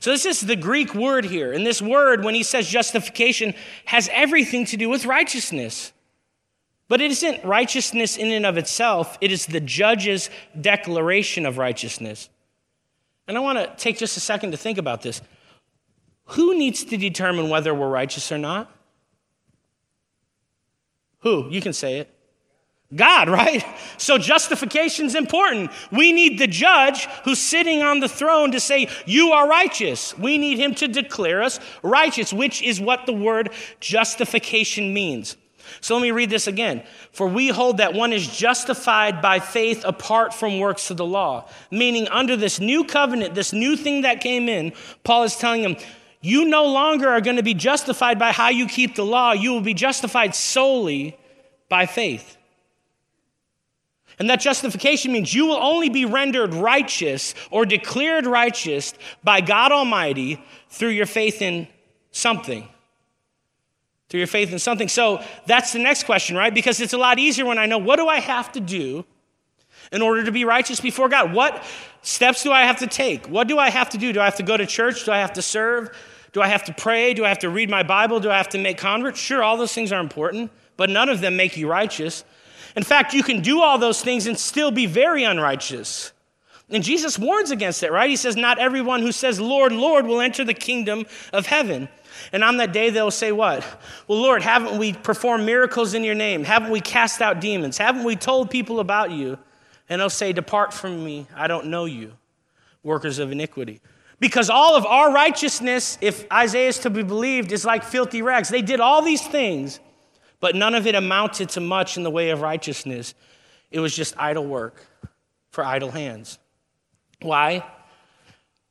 So, 0.00 0.10
this 0.10 0.26
is 0.26 0.40
the 0.40 0.56
Greek 0.56 0.92
word 0.92 1.24
here. 1.24 1.52
And 1.52 1.64
this 1.64 1.80
word, 1.80 2.24
when 2.24 2.34
he 2.34 2.42
says 2.42 2.68
justification, 2.68 3.54
has 3.84 4.10
everything 4.12 4.64
to 4.66 4.76
do 4.76 4.88
with 4.88 5.06
righteousness. 5.06 5.92
But 6.88 7.00
it 7.00 7.12
isn't 7.12 7.44
righteousness 7.44 8.16
in 8.16 8.32
and 8.32 8.44
of 8.44 8.56
itself, 8.56 9.18
it 9.20 9.30
is 9.30 9.46
the 9.46 9.60
judge's 9.60 10.30
declaration 10.60 11.46
of 11.46 11.58
righteousness. 11.58 12.28
And 13.28 13.36
I 13.36 13.40
want 13.40 13.58
to 13.58 13.72
take 13.76 13.98
just 13.98 14.16
a 14.16 14.20
second 14.20 14.52
to 14.52 14.56
think 14.56 14.78
about 14.78 15.02
this. 15.02 15.20
Who 16.30 16.56
needs 16.56 16.84
to 16.84 16.96
determine 16.96 17.48
whether 17.48 17.74
we're 17.74 17.88
righteous 17.88 18.30
or 18.30 18.38
not? 18.38 18.70
Who? 21.20 21.48
You 21.50 21.60
can 21.60 21.72
say 21.72 21.98
it. 21.98 22.12
God, 22.94 23.28
right? 23.28 23.64
So 23.96 24.18
justification's 24.18 25.14
important. 25.14 25.70
We 25.90 26.12
need 26.12 26.38
the 26.38 26.46
judge 26.46 27.06
who's 27.24 27.40
sitting 27.40 27.82
on 27.82 28.00
the 28.00 28.08
throne 28.08 28.52
to 28.52 28.60
say, 28.60 28.88
You 29.06 29.32
are 29.32 29.48
righteous. 29.48 30.16
We 30.18 30.38
need 30.38 30.58
him 30.58 30.74
to 30.76 30.88
declare 30.88 31.42
us 31.42 31.58
righteous, 31.82 32.32
which 32.32 32.62
is 32.62 32.80
what 32.80 33.06
the 33.06 33.12
word 33.12 33.50
justification 33.80 34.94
means. 34.94 35.36
So 35.80 35.94
let 35.94 36.02
me 36.02 36.10
read 36.10 36.30
this 36.30 36.46
again. 36.46 36.82
For 37.12 37.26
we 37.26 37.48
hold 37.48 37.78
that 37.78 37.94
one 37.94 38.12
is 38.12 38.26
justified 38.26 39.20
by 39.20 39.40
faith 39.40 39.84
apart 39.84 40.34
from 40.34 40.58
works 40.58 40.90
of 40.90 40.96
the 40.96 41.04
law. 41.04 41.48
Meaning, 41.70 42.08
under 42.08 42.36
this 42.36 42.60
new 42.60 42.84
covenant, 42.84 43.34
this 43.34 43.52
new 43.52 43.76
thing 43.76 44.02
that 44.02 44.20
came 44.20 44.48
in, 44.48 44.72
Paul 45.04 45.24
is 45.24 45.36
telling 45.36 45.62
them, 45.62 45.76
you 46.20 46.44
no 46.44 46.64
longer 46.64 47.08
are 47.08 47.20
going 47.20 47.36
to 47.36 47.42
be 47.42 47.54
justified 47.54 48.18
by 48.18 48.32
how 48.32 48.48
you 48.48 48.66
keep 48.66 48.96
the 48.96 49.04
law. 49.04 49.32
You 49.32 49.52
will 49.52 49.60
be 49.60 49.74
justified 49.74 50.34
solely 50.34 51.16
by 51.68 51.86
faith. 51.86 52.36
And 54.18 54.30
that 54.30 54.40
justification 54.40 55.12
means 55.12 55.34
you 55.34 55.46
will 55.46 55.62
only 55.62 55.90
be 55.90 56.04
rendered 56.04 56.54
righteous 56.54 57.34
or 57.50 57.66
declared 57.66 58.26
righteous 58.26 58.94
by 59.22 59.40
God 59.40 59.72
Almighty 59.72 60.42
through 60.70 60.90
your 60.90 61.06
faith 61.06 61.42
in 61.42 61.68
something. 62.12 62.66
Through 64.08 64.18
your 64.18 64.28
faith 64.28 64.52
in 64.52 64.58
something. 64.58 64.88
So 64.88 65.22
that's 65.46 65.72
the 65.72 65.80
next 65.80 66.04
question, 66.04 66.36
right? 66.36 66.54
Because 66.54 66.80
it's 66.80 66.92
a 66.92 66.98
lot 66.98 67.18
easier 67.18 67.44
when 67.44 67.58
I 67.58 67.66
know 67.66 67.78
what 67.78 67.96
do 67.96 68.06
I 68.06 68.20
have 68.20 68.52
to 68.52 68.60
do 68.60 69.04
in 69.92 70.02
order 70.02 70.24
to 70.24 70.32
be 70.32 70.44
righteous 70.44 70.80
before 70.80 71.08
God? 71.08 71.32
What 71.32 71.64
steps 72.02 72.42
do 72.42 72.52
I 72.52 72.62
have 72.62 72.78
to 72.78 72.86
take? 72.86 73.26
What 73.26 73.48
do 73.48 73.58
I 73.58 73.70
have 73.70 73.90
to 73.90 73.98
do? 73.98 74.12
Do 74.12 74.20
I 74.20 74.24
have 74.24 74.36
to 74.36 74.42
go 74.42 74.56
to 74.56 74.66
church? 74.66 75.04
Do 75.04 75.12
I 75.12 75.18
have 75.18 75.32
to 75.34 75.42
serve? 75.42 75.96
Do 76.32 76.42
I 76.42 76.48
have 76.48 76.64
to 76.64 76.74
pray? 76.74 77.14
Do 77.14 77.24
I 77.24 77.28
have 77.28 77.38
to 77.40 77.48
read 77.48 77.70
my 77.70 77.82
Bible? 77.82 78.20
Do 78.20 78.30
I 78.30 78.36
have 78.36 78.50
to 78.50 78.58
make 78.58 78.78
converts? 78.78 79.18
Sure, 79.18 79.42
all 79.42 79.56
those 79.56 79.72
things 79.72 79.92
are 79.92 80.00
important, 80.00 80.50
but 80.76 80.90
none 80.90 81.08
of 81.08 81.20
them 81.20 81.36
make 81.36 81.56
you 81.56 81.68
righteous. 81.68 82.24
In 82.76 82.82
fact, 82.82 83.14
you 83.14 83.22
can 83.22 83.40
do 83.40 83.62
all 83.62 83.78
those 83.78 84.02
things 84.02 84.26
and 84.26 84.38
still 84.38 84.70
be 84.70 84.86
very 84.86 85.24
unrighteous. 85.24 86.12
And 86.68 86.82
Jesus 86.82 87.18
warns 87.18 87.50
against 87.50 87.82
it, 87.82 87.92
right? 87.92 88.10
He 88.10 88.16
says, 88.16 88.36
Not 88.36 88.58
everyone 88.58 89.00
who 89.00 89.12
says, 89.12 89.40
Lord, 89.40 89.72
Lord, 89.72 90.04
will 90.06 90.20
enter 90.20 90.44
the 90.44 90.52
kingdom 90.52 91.06
of 91.32 91.46
heaven. 91.46 91.88
And 92.32 92.44
on 92.44 92.56
that 92.58 92.72
day, 92.72 92.90
they'll 92.90 93.10
say, 93.10 93.32
What? 93.32 93.64
Well, 94.08 94.18
Lord, 94.18 94.42
haven't 94.42 94.78
we 94.78 94.92
performed 94.92 95.44
miracles 95.44 95.94
in 95.94 96.04
your 96.04 96.14
name? 96.14 96.44
Haven't 96.44 96.70
we 96.70 96.80
cast 96.80 97.20
out 97.20 97.40
demons? 97.40 97.78
Haven't 97.78 98.04
we 98.04 98.16
told 98.16 98.50
people 98.50 98.80
about 98.80 99.10
you? 99.10 99.38
And 99.88 100.00
they'll 100.00 100.10
say, 100.10 100.32
Depart 100.32 100.74
from 100.74 101.04
me, 101.04 101.26
I 101.34 101.46
don't 101.46 101.66
know 101.66 101.84
you, 101.84 102.12
workers 102.82 103.18
of 103.18 103.32
iniquity. 103.32 103.80
Because 104.18 104.48
all 104.48 104.76
of 104.76 104.86
our 104.86 105.12
righteousness, 105.12 105.98
if 106.00 106.30
Isaiah 106.32 106.68
is 106.68 106.78
to 106.80 106.90
be 106.90 107.02
believed, 107.02 107.52
is 107.52 107.64
like 107.64 107.84
filthy 107.84 108.22
rags. 108.22 108.48
They 108.48 108.62
did 108.62 108.80
all 108.80 109.02
these 109.02 109.26
things, 109.26 109.78
but 110.40 110.54
none 110.54 110.74
of 110.74 110.86
it 110.86 110.94
amounted 110.94 111.50
to 111.50 111.60
much 111.60 111.96
in 111.96 112.02
the 112.02 112.10
way 112.10 112.30
of 112.30 112.40
righteousness. 112.40 113.14
It 113.70 113.80
was 113.80 113.94
just 113.94 114.14
idle 114.18 114.46
work 114.46 114.86
for 115.50 115.64
idle 115.64 115.90
hands. 115.90 116.38
Why? 117.20 117.64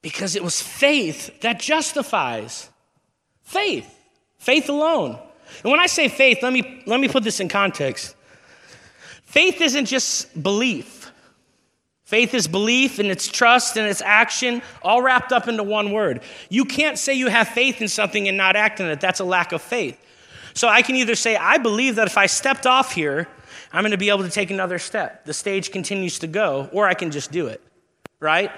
Because 0.02 0.36
it 0.36 0.44
was 0.44 0.62
faith 0.62 1.41
that 1.41 1.60
justifies. 1.60 2.70
Faith. 3.45 3.91
Faith 4.38 4.67
alone. 4.69 5.17
And 5.63 5.71
when 5.71 5.79
I 5.79 5.88
say 5.88 6.10
faith, 6.10 6.39
let 6.43 6.51
me, 6.51 6.84
let 6.86 6.99
me 6.99 7.08
put 7.08 7.23
this 7.23 7.39
in 7.39 7.47
context. 7.47 8.15
Faith 9.23 9.62
isn't 9.62 9.86
just 9.86 10.41
belief. 10.41 11.12
Faith 12.03 12.34
is 12.34 12.47
belief 12.47 12.99
and 12.99 13.10
it's 13.10 13.27
trust 13.27 13.77
and 13.77 13.88
it's 13.88 14.01
action, 14.01 14.62
all 14.84 15.01
wrapped 15.01 15.31
up 15.31 15.47
into 15.47 15.63
one 15.63 15.91
word. 15.91 16.21
You 16.49 16.65
can't 16.65 16.99
say 16.99 17.13
you 17.13 17.29
have 17.29 17.47
faith 17.47 17.81
in 17.81 17.88
something 17.88 18.27
and 18.27 18.38
not 18.38 18.55
act 18.55 18.79
on 18.79 18.88
it. 18.88 19.01
That's 19.01 19.19
a 19.19 19.23
lack 19.23 19.51
of 19.51 19.62
faith. 19.62 19.99
So 20.53 20.67
I 20.67 20.84
can 20.84 20.95
either 20.95 21.15
say, 21.15 21.36
I 21.36 21.58
believe 21.58 21.95
that 21.95 22.08
if 22.08 22.17
I 22.17 22.27
stepped 22.27 22.67
off 22.67 22.93
here, 22.93 23.27
I'm 23.73 23.81
going 23.81 23.91
to 23.91 23.97
be 23.97 24.10
able 24.10 24.23
to 24.23 24.29
take 24.29 24.51
another 24.51 24.79
step. 24.79 25.25
The 25.25 25.34
stage 25.34 25.71
continues 25.71 26.19
to 26.19 26.27
go, 26.27 26.69
or 26.71 26.88
I 26.88 26.93
can 26.93 27.12
just 27.12 27.31
do 27.31 27.47
it, 27.47 27.62
right? 28.19 28.51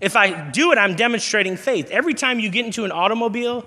If 0.00 0.16
I 0.16 0.50
do 0.50 0.72
it, 0.72 0.78
I'm 0.78 0.94
demonstrating 0.94 1.56
faith. 1.56 1.90
Every 1.90 2.14
time 2.14 2.38
you 2.38 2.48
get 2.48 2.64
into 2.64 2.84
an 2.84 2.92
automobile 2.92 3.66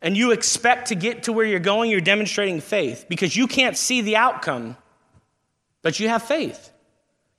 and 0.00 0.16
you 0.16 0.30
expect 0.30 0.88
to 0.88 0.94
get 0.94 1.24
to 1.24 1.32
where 1.32 1.44
you're 1.44 1.58
going, 1.58 1.90
you're 1.90 2.00
demonstrating 2.00 2.60
faith 2.60 3.06
because 3.08 3.36
you 3.36 3.46
can't 3.46 3.76
see 3.76 4.00
the 4.00 4.16
outcome, 4.16 4.76
but 5.82 5.98
you 5.98 6.08
have 6.08 6.22
faith. 6.22 6.70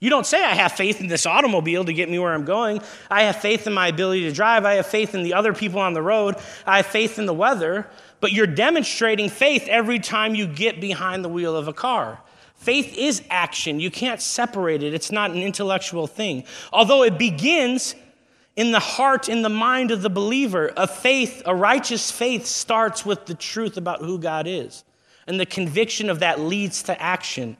You 0.00 0.08
don't 0.08 0.26
say, 0.26 0.42
I 0.42 0.54
have 0.54 0.72
faith 0.72 1.00
in 1.00 1.08
this 1.08 1.26
automobile 1.26 1.84
to 1.84 1.92
get 1.92 2.08
me 2.08 2.18
where 2.18 2.32
I'm 2.32 2.46
going. 2.46 2.80
I 3.10 3.24
have 3.24 3.36
faith 3.36 3.66
in 3.66 3.74
my 3.74 3.88
ability 3.88 4.22
to 4.22 4.32
drive. 4.32 4.64
I 4.64 4.74
have 4.74 4.86
faith 4.86 5.14
in 5.14 5.22
the 5.22 5.34
other 5.34 5.52
people 5.52 5.78
on 5.78 5.92
the 5.92 6.00
road. 6.00 6.36
I 6.66 6.78
have 6.78 6.86
faith 6.86 7.18
in 7.18 7.26
the 7.26 7.34
weather. 7.34 7.86
But 8.20 8.32
you're 8.32 8.46
demonstrating 8.46 9.28
faith 9.28 9.68
every 9.68 9.98
time 9.98 10.34
you 10.34 10.46
get 10.46 10.80
behind 10.80 11.22
the 11.22 11.28
wheel 11.28 11.54
of 11.54 11.68
a 11.68 11.74
car. 11.74 12.18
Faith 12.54 12.96
is 12.96 13.22
action. 13.28 13.78
You 13.78 13.90
can't 13.90 14.20
separate 14.20 14.82
it, 14.82 14.94
it's 14.94 15.12
not 15.12 15.30
an 15.30 15.38
intellectual 15.38 16.06
thing. 16.06 16.44
Although 16.72 17.02
it 17.02 17.18
begins 17.18 17.94
in 18.60 18.72
the 18.72 18.78
heart, 18.78 19.30
in 19.30 19.40
the 19.40 19.48
mind 19.48 19.90
of 19.90 20.02
the 20.02 20.10
believer, 20.10 20.70
a 20.76 20.86
faith, 20.86 21.40
a 21.46 21.54
righteous 21.54 22.10
faith 22.10 22.44
starts 22.44 23.06
with 23.06 23.24
the 23.24 23.32
truth 23.32 23.78
about 23.78 24.00
who 24.00 24.18
God 24.18 24.46
is. 24.46 24.84
And 25.26 25.40
the 25.40 25.46
conviction 25.46 26.10
of 26.10 26.18
that 26.18 26.38
leads 26.38 26.82
to 26.82 27.02
action. 27.02 27.56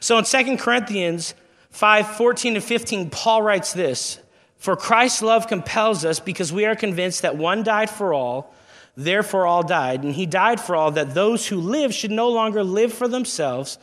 So 0.00 0.18
in 0.18 0.24
Second 0.24 0.58
Corinthians, 0.58 1.34
5 1.70 2.16
14 2.16 2.54
to 2.54 2.60
15, 2.60 3.10
Paul 3.10 3.42
writes 3.42 3.74
this 3.74 4.18
For 4.58 4.74
Christ's 4.74 5.22
love 5.22 5.46
compels 5.46 6.04
us 6.04 6.18
because 6.18 6.52
we 6.52 6.64
are 6.64 6.74
convinced 6.74 7.22
that 7.22 7.36
one 7.36 7.62
died 7.62 7.88
for 7.88 8.12
all, 8.12 8.52
therefore 8.96 9.46
all 9.46 9.62
died. 9.62 10.02
And 10.02 10.16
he 10.16 10.26
died 10.26 10.60
for 10.60 10.74
all, 10.74 10.90
that 10.90 11.14
those 11.14 11.46
who 11.46 11.60
live 11.60 11.94
should 11.94 12.10
no 12.10 12.28
longer 12.28 12.64
live 12.64 12.92
for 12.92 13.06
themselves, 13.06 13.78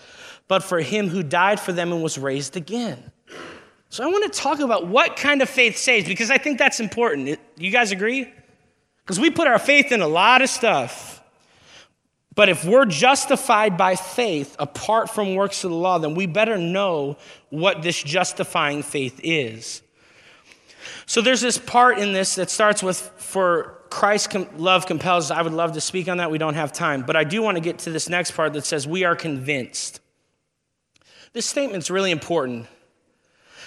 but 0.49 0.63
for 0.63 0.81
him 0.81 1.07
who 1.07 1.23
died 1.23 1.61
for 1.61 1.71
them 1.71 1.93
and 1.93 2.03
was 2.03 2.17
raised 2.17 2.57
again. 2.57 3.13
So 3.91 4.05
I 4.05 4.07
want 4.07 4.31
to 4.31 4.39
talk 4.39 4.61
about 4.61 4.87
what 4.87 5.17
kind 5.17 5.41
of 5.41 5.49
faith 5.49 5.75
saves 5.75 6.07
because 6.07 6.31
I 6.31 6.37
think 6.37 6.57
that's 6.57 6.79
important. 6.79 7.37
You 7.57 7.71
guys 7.71 7.91
agree? 7.91 8.33
Because 9.03 9.19
we 9.19 9.29
put 9.29 9.47
our 9.47 9.59
faith 9.59 9.91
in 9.91 9.99
a 9.99 10.07
lot 10.07 10.41
of 10.41 10.49
stuff. 10.49 11.21
But 12.33 12.47
if 12.47 12.63
we're 12.63 12.85
justified 12.85 13.75
by 13.75 13.97
faith 13.97 14.55
apart 14.57 15.09
from 15.09 15.35
works 15.35 15.65
of 15.65 15.71
the 15.71 15.75
law, 15.75 15.97
then 15.97 16.15
we 16.15 16.25
better 16.25 16.57
know 16.57 17.17
what 17.49 17.81
this 17.81 18.01
justifying 18.01 18.81
faith 18.81 19.19
is. 19.23 19.81
So 21.05 21.19
there's 21.19 21.41
this 21.41 21.57
part 21.57 21.99
in 21.99 22.13
this 22.13 22.35
that 22.35 22.49
starts 22.49 22.81
with, 22.81 22.97
for 23.17 23.77
Christ's 23.89 24.37
love 24.55 24.85
compels. 24.85 25.31
I 25.31 25.41
would 25.41 25.51
love 25.51 25.73
to 25.73 25.81
speak 25.81 26.07
on 26.07 26.15
that. 26.19 26.31
We 26.31 26.37
don't 26.37 26.53
have 26.53 26.71
time. 26.71 27.01
But 27.01 27.17
I 27.17 27.25
do 27.25 27.41
want 27.41 27.57
to 27.57 27.61
get 27.61 27.79
to 27.79 27.89
this 27.89 28.07
next 28.07 28.31
part 28.31 28.53
that 28.53 28.65
says, 28.65 28.87
we 28.87 29.03
are 29.03 29.17
convinced. 29.17 29.99
This 31.33 31.45
statement's 31.45 31.89
really 31.91 32.11
important 32.11 32.67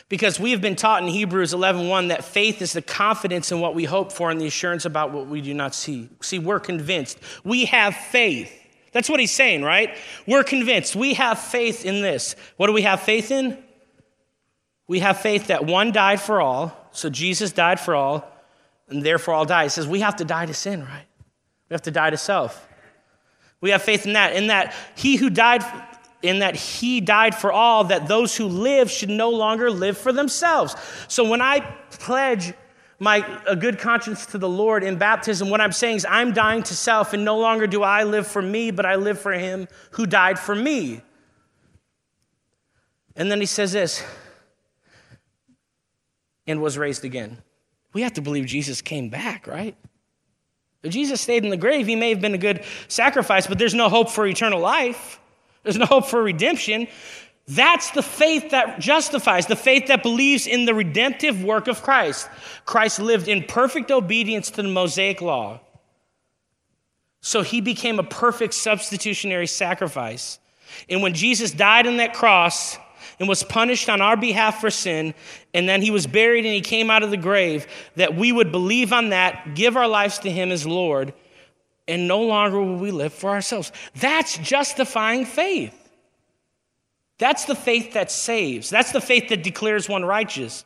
because 0.09 0.39
we 0.39 0.51
have 0.51 0.61
been 0.61 0.77
taught 0.77 1.03
in 1.03 1.09
Hebrews 1.09 1.53
11:1 1.53 2.09
that 2.09 2.25
faith 2.25 2.61
is 2.61 2.73
the 2.73 2.83
confidence 2.83 3.51
in 3.51 3.61
what 3.61 3.75
we 3.75 3.85
hope 3.85 4.13
for 4.13 4.31
and 4.31 4.41
the 4.41 4.47
assurance 4.47 4.85
about 4.85 5.13
what 5.13 5.27
we 5.27 5.41
do 5.41 5.55
not 5.55 5.75
see. 5.75 6.09
See, 6.21 6.39
we're 6.39 6.61
convinced. 6.61 7.19
We 7.43 7.65
have 7.67 7.95
faith. 7.97 8.53
That's 8.93 9.09
what 9.09 9.19
he's 9.19 9.33
saying, 9.33 9.63
right? 9.63 9.97
We're 10.27 10.45
convinced. 10.45 10.95
We 10.95 11.15
have 11.15 11.39
faith 11.39 11.85
in 11.85 12.01
this. 12.03 12.37
What 12.57 12.69
do 12.69 12.73
we 12.73 12.83
have 12.83 13.01
faith 13.01 13.31
in? 13.31 13.59
We 14.87 15.01
have 15.01 15.21
faith 15.21 15.49
that 15.49 15.65
one 15.65 15.93
died 15.93 16.21
for 16.21 16.41
all, 16.41 16.89
so 16.93 17.09
Jesus 17.09 17.53
died 17.53 17.81
for 17.81 17.95
all, 17.95 18.31
and 18.89 19.03
therefore 19.03 19.35
all 19.35 19.47
die. 19.47 19.65
He 19.65 19.69
says 19.71 19.89
we 19.89 20.01
have 20.01 20.17
to 20.17 20.25
die 20.25 20.47
to 20.47 20.55
sin, 20.55 20.83
right? 20.83 21.07
We 21.69 21.75
have 21.75 21.83
to 21.83 21.91
die 21.91 22.11
to 22.11 22.17
self. 22.17 22.69
We 23.61 23.71
have 23.71 23.83
faith 23.83 24.07
in 24.07 24.13
that, 24.13 24.37
in 24.37 24.49
that 24.49 24.75
he 24.95 25.17
who 25.17 25.31
died 25.31 25.65
in 26.25 26.41
that 26.41 26.57
he 26.57 27.01
died 27.01 27.35
for 27.35 27.53
all, 27.53 27.85
that 27.85 28.09
those 28.09 28.37
who 28.37 28.47
live 28.47 28.91
should 28.91 29.11
no 29.11 29.31
longer 29.31 29.71
live 29.71 29.97
for 29.99 30.13
themselves. 30.13 30.75
So 31.07 31.29
when 31.29 31.43
I 31.43 31.61
pledge 31.91 32.55
my 32.99 33.25
a 33.47 33.55
good 33.55 33.79
conscience 33.79 34.25
to 34.27 34.39
the 34.39 34.49
Lord 34.49 34.83
in 34.83 34.97
baptism, 34.97 35.51
what 35.51 35.61
I'm 35.61 35.73
saying 35.73 35.97
is 35.97 36.07
I'm 36.09 36.33
dying 36.33 36.63
to 36.65 36.75
self, 36.75 37.13
and 37.13 37.25
no 37.25 37.39
longer 37.39 37.67
do 37.67 37.83
I 37.83 38.05
live 38.05 38.27
for 38.27 38.41
me, 38.41 38.71
but 38.71 38.87
I 38.87 38.95
live 38.97 39.21
for 39.21 39.33
him 39.33 39.69
who 39.93 40.07
died 40.07 40.39
for 40.39 40.55
me. 40.55 41.03
And 43.17 43.31
then 43.31 43.41
he 43.41 43.47
says 43.47 43.73
this, 43.73 44.03
and 46.47 46.61
was 46.61 46.79
raised 46.79 47.05
again. 47.05 47.39
We 47.93 48.03
have 48.03 48.15
to 48.15 48.23
believe 48.23 48.47
Jesus 48.47 48.81
came 48.81 49.09
back, 49.09 49.47
right? 49.47 49.77
If 50.83 50.93
Jesus 50.93 51.21
stayed 51.21 51.45
in 51.45 51.51
the 51.51 51.57
grave, 51.57 51.87
he 51.87 51.97
may 51.97 52.11
have 52.11 52.21
been 52.21 52.35
a 52.35 52.39
good 52.39 52.65
sacrifice, 52.89 53.47
but 53.47 53.59
there's 53.59 53.75
no 53.75 53.89
hope 53.89 54.11
for 54.11 54.27
eternal 54.27 54.61
life. 54.61 55.21
There's 55.65 55.77
no 55.77 55.87
hope 55.87 56.07
for 56.07 56.23
redemption. 56.23 56.87
That's 57.49 57.91
the 57.91 58.03
faith 58.03 58.51
that 58.51 58.81
justifies, 58.81 59.47
the 59.47 59.57
faith 59.57 59.89
that 59.89 60.03
believes 60.03 60.47
in 60.47 60.65
the 60.65 60.75
redemptive 60.75 61.43
work 61.43 61.67
of 61.67 61.83
Christ. 61.83 62.29
Christ 62.65 63.01
lived 63.01 63.29
in 63.29 63.45
perfect 63.45 63.91
obedience 63.91 64.51
to 64.51 64.63
the 64.63 64.69
Mosaic 64.69 65.21
law. 65.21 65.61
So 67.21 67.43
he 67.43 67.61
became 67.61 67.99
a 67.99 68.05
perfect 68.05 68.55
substitutionary 68.55 69.47
sacrifice. 69.47 70.39
And 70.89 71.03
when 71.03 71.15
Jesus 71.15 71.51
died 71.51 71.87
on 71.87 71.99
that 71.99 72.15
cross 72.15 72.79
and 73.19 73.29
was 73.29 73.43
punished 73.43 73.89
on 73.89 74.01
our 74.01 74.17
behalf 74.17 74.61
for 74.61 74.71
sin, 74.71 75.15
and 75.53 75.69
then 75.69 75.83
he 75.83 75.91
was 75.91 76.07
buried 76.07 76.45
and 76.45 76.55
he 76.55 76.61
came 76.61 76.91
out 76.91 77.03
of 77.03 77.11
the 77.11 77.17
grave, 77.17 77.67
that 77.97 78.15
we 78.15 78.33
would 78.33 78.53
believe 78.53 78.93
on 78.93 79.11
that, 79.11 79.55
give 79.55 79.77
our 79.77 79.89
lives 79.89 80.19
to 80.21 80.31
him 80.31 80.51
as 80.51 80.67
Lord, 80.67 81.15
and 81.87 82.09
no 82.09 82.23
longer 82.23 82.61
will 82.61 82.77
we 82.77 82.91
live 82.91 83.13
for 83.13 83.31
ourselves. 83.31 83.73
That's 83.97 84.39
justifying 84.39 85.25
faith. 85.25 85.79
That's 87.19 87.45
the 87.45 87.55
faith 87.55 87.93
that 87.93 88.11
saves. 88.11 88.71
That's 88.71 88.93
the 88.93 89.01
faith 89.01 89.29
that 89.29 89.43
declares 89.43 89.89
one 89.89 90.05
righteous. 90.05 90.65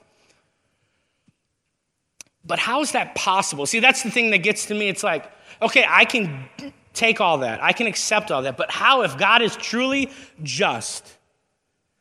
But 2.44 2.58
how 2.58 2.80
is 2.80 2.92
that 2.92 3.14
possible? 3.14 3.66
See, 3.66 3.80
that's 3.80 4.02
the 4.02 4.10
thing 4.10 4.30
that 4.30 4.38
gets 4.38 4.66
to 4.66 4.74
me. 4.74 4.88
It's 4.88 5.02
like, 5.02 5.30
okay, 5.60 5.84
I 5.86 6.04
can 6.04 6.48
take 6.94 7.20
all 7.20 7.38
that, 7.38 7.62
I 7.62 7.72
can 7.72 7.86
accept 7.86 8.32
all 8.32 8.42
that, 8.42 8.56
but 8.56 8.72
how, 8.72 9.02
if 9.02 9.16
God 9.16 9.40
is 9.40 9.54
truly 9.54 10.10
just, 10.42 11.16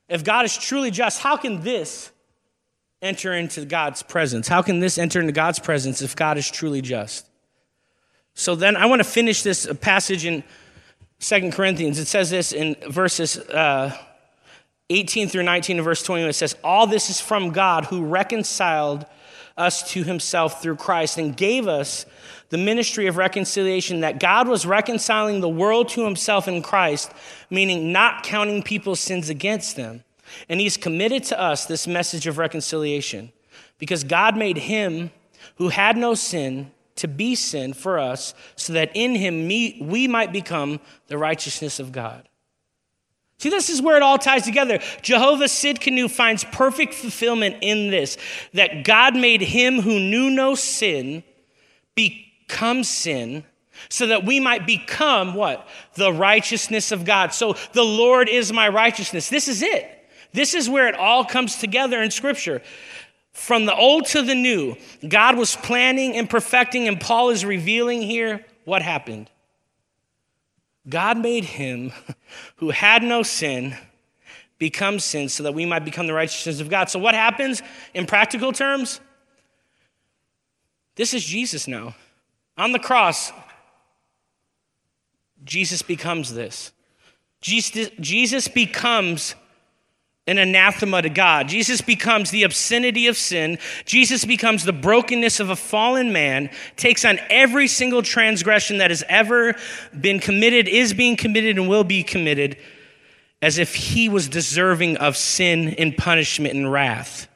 if 0.09 0.23
God 0.23 0.43
is 0.45 0.57
truly 0.57 0.89
just, 0.89 1.21
how 1.21 1.37
can 1.37 1.61
this 1.61 2.11
enter 2.99 3.33
into 3.33 3.63
God's 3.65 4.01
presence? 4.01 4.47
How 4.47 4.63
can 4.63 4.79
this 4.79 4.97
enter 4.97 5.19
into 5.19 5.33
God's 5.33 5.59
presence 5.59 6.01
if 6.01 6.15
God 6.15 6.39
is 6.39 6.49
truly 6.49 6.81
just? 6.81 7.26
So 8.37 8.53
then 8.53 8.77
I 8.77 8.85
want 8.85 8.99
to 8.99 9.03
finish 9.03 9.41
this 9.41 9.67
passage 9.81 10.23
in 10.23 10.43
Second 11.17 11.53
Corinthians. 11.53 11.97
It 11.97 12.05
says 12.05 12.29
this 12.29 12.51
in 12.51 12.75
verses 12.87 13.39
uh, 13.39 13.97
18 14.91 15.27
through 15.27 15.41
19 15.41 15.77
and 15.77 15.83
verse 15.83 16.03
21. 16.03 16.29
It 16.29 16.33
says, 16.33 16.55
All 16.63 16.85
this 16.85 17.09
is 17.09 17.19
from 17.19 17.49
God 17.49 17.85
who 17.85 18.05
reconciled 18.05 19.07
us 19.57 19.91
to 19.93 20.03
himself 20.03 20.61
through 20.61 20.75
Christ 20.75 21.17
and 21.17 21.35
gave 21.35 21.67
us 21.67 22.05
the 22.49 22.59
ministry 22.59 23.07
of 23.07 23.17
reconciliation 23.17 24.01
that 24.01 24.19
God 24.19 24.47
was 24.47 24.67
reconciling 24.67 25.41
the 25.41 25.49
world 25.49 25.89
to 25.89 26.05
himself 26.05 26.47
in 26.47 26.61
Christ, 26.61 27.11
meaning 27.49 27.91
not 27.91 28.21
counting 28.21 28.61
people's 28.61 28.99
sins 28.99 29.29
against 29.29 29.75
them. 29.75 30.03
And 30.47 30.59
he's 30.59 30.77
committed 30.77 31.23
to 31.23 31.41
us 31.41 31.65
this 31.65 31.87
message 31.87 32.27
of 32.27 32.37
reconciliation 32.37 33.31
because 33.79 34.03
God 34.03 34.37
made 34.37 34.59
him 34.59 35.09
who 35.55 35.69
had 35.69 35.97
no 35.97 36.13
sin 36.13 36.71
to 36.97 37.07
be 37.07 37.35
sin 37.35 37.73
for 37.73 37.99
us 37.99 38.33
so 38.55 38.73
that 38.73 38.91
in 38.93 39.15
him 39.15 39.47
we 39.47 40.07
might 40.07 40.31
become 40.31 40.79
the 41.07 41.17
righteousness 41.17 41.79
of 41.79 41.91
God. 41.91 42.27
See, 43.39 43.49
this 43.49 43.69
is 43.69 43.81
where 43.81 43.97
it 43.97 44.01
all 44.01 44.17
ties 44.17 44.43
together. 44.43 44.79
Jehovah 45.03 45.45
Tsidkenu 45.45 46.09
finds 46.09 46.43
perfect 46.43 46.95
fulfillment 46.95 47.57
in 47.61 47.91
this 47.91 48.17
that 48.53 48.83
God 48.83 49.15
made 49.15 49.41
him 49.41 49.81
who 49.81 49.99
knew 49.99 50.31
no 50.31 50.55
sin 50.55 51.23
become 51.93 52.83
sin 52.83 53.43
so 53.89 54.07
that 54.07 54.25
we 54.25 54.39
might 54.39 54.65
become 54.65 55.35
what? 55.35 55.67
The 55.93 56.11
righteousness 56.11 56.91
of 56.91 57.05
God. 57.05 57.31
So 57.31 57.55
the 57.73 57.83
Lord 57.83 58.27
is 58.27 58.51
my 58.51 58.69
righteousness. 58.69 59.29
This 59.29 59.47
is 59.47 59.61
it. 59.61 59.87
This 60.33 60.55
is 60.55 60.67
where 60.67 60.87
it 60.87 60.95
all 60.95 61.23
comes 61.23 61.57
together 61.57 62.01
in 62.01 62.09
Scripture. 62.09 62.63
From 63.37 63.67
the 63.67 63.75
old 63.75 64.07
to 64.07 64.23
the 64.23 64.33
new, 64.33 64.75
God 65.07 65.37
was 65.37 65.55
planning 65.55 66.17
and 66.17 66.27
perfecting, 66.27 66.87
and 66.87 66.99
Paul 66.99 67.29
is 67.29 67.45
revealing 67.45 68.01
here 68.01 68.43
what 68.65 68.81
happened. 68.81 69.29
God 70.89 71.19
made 71.19 71.45
him 71.45 71.93
who 72.55 72.71
had 72.71 73.03
no 73.03 73.21
sin 73.21 73.77
become 74.57 74.97
sin 74.99 75.29
so 75.29 75.43
that 75.43 75.53
we 75.53 75.67
might 75.67 75.85
become 75.85 76.07
the 76.07 76.13
righteousness 76.13 76.59
of 76.59 76.67
God. 76.67 76.89
So, 76.89 76.97
what 76.97 77.13
happens 77.13 77.61
in 77.93 78.07
practical 78.07 78.51
terms? 78.51 78.99
This 80.95 81.13
is 81.13 81.23
Jesus 81.23 81.67
now. 81.67 81.95
On 82.57 82.71
the 82.71 82.79
cross, 82.79 83.31
Jesus 85.43 85.83
becomes 85.83 86.33
this. 86.33 86.71
Jesus, 87.39 88.47
becomes 88.47 89.35
an 90.27 90.37
anathema 90.37 91.01
to 91.01 91.09
God. 91.09 91.47
Jesus 91.47 91.79
becomes 91.79 92.31
the 92.31 92.43
obscenity 92.43 93.07
of 93.07 93.15
sin. 93.15 93.57
Jesus 93.85 94.25
becomes 94.25 94.65
the 94.65 94.73
brokenness 94.73 95.39
of 95.39 95.49
a 95.49 95.55
fallen 95.55 96.11
man, 96.11 96.49
takes 96.75 97.05
on 97.05 97.19
every 97.29 97.67
single 97.67 98.01
transgression 98.01 98.79
that 98.79 98.91
has 98.91 99.03
ever 99.07 99.55
been 99.99 100.19
committed, 100.19 100.67
is 100.67 100.93
being 100.93 101.15
committed, 101.15 101.57
and 101.57 101.69
will 101.69 101.85
be 101.85 102.03
committed, 102.03 102.57
as 103.41 103.57
if 103.57 103.73
he 103.73 104.09
was 104.09 104.27
deserving 104.27 104.97
of 104.97 105.15
sin 105.15 105.69
and 105.75 105.95
punishment 105.95 106.53
and 106.53 106.71
wrath. 106.71 107.27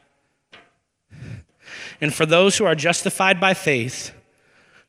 And 2.01 2.13
for 2.13 2.25
those 2.25 2.57
who 2.57 2.65
are 2.65 2.75
justified 2.75 3.39
by 3.39 3.53
faith, 3.53 4.11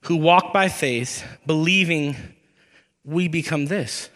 who 0.02 0.16
walk 0.16 0.52
by 0.52 0.68
faith, 0.68 1.24
believing, 1.46 2.16
we 3.04 3.28
become 3.28 3.66
this. 3.66 4.08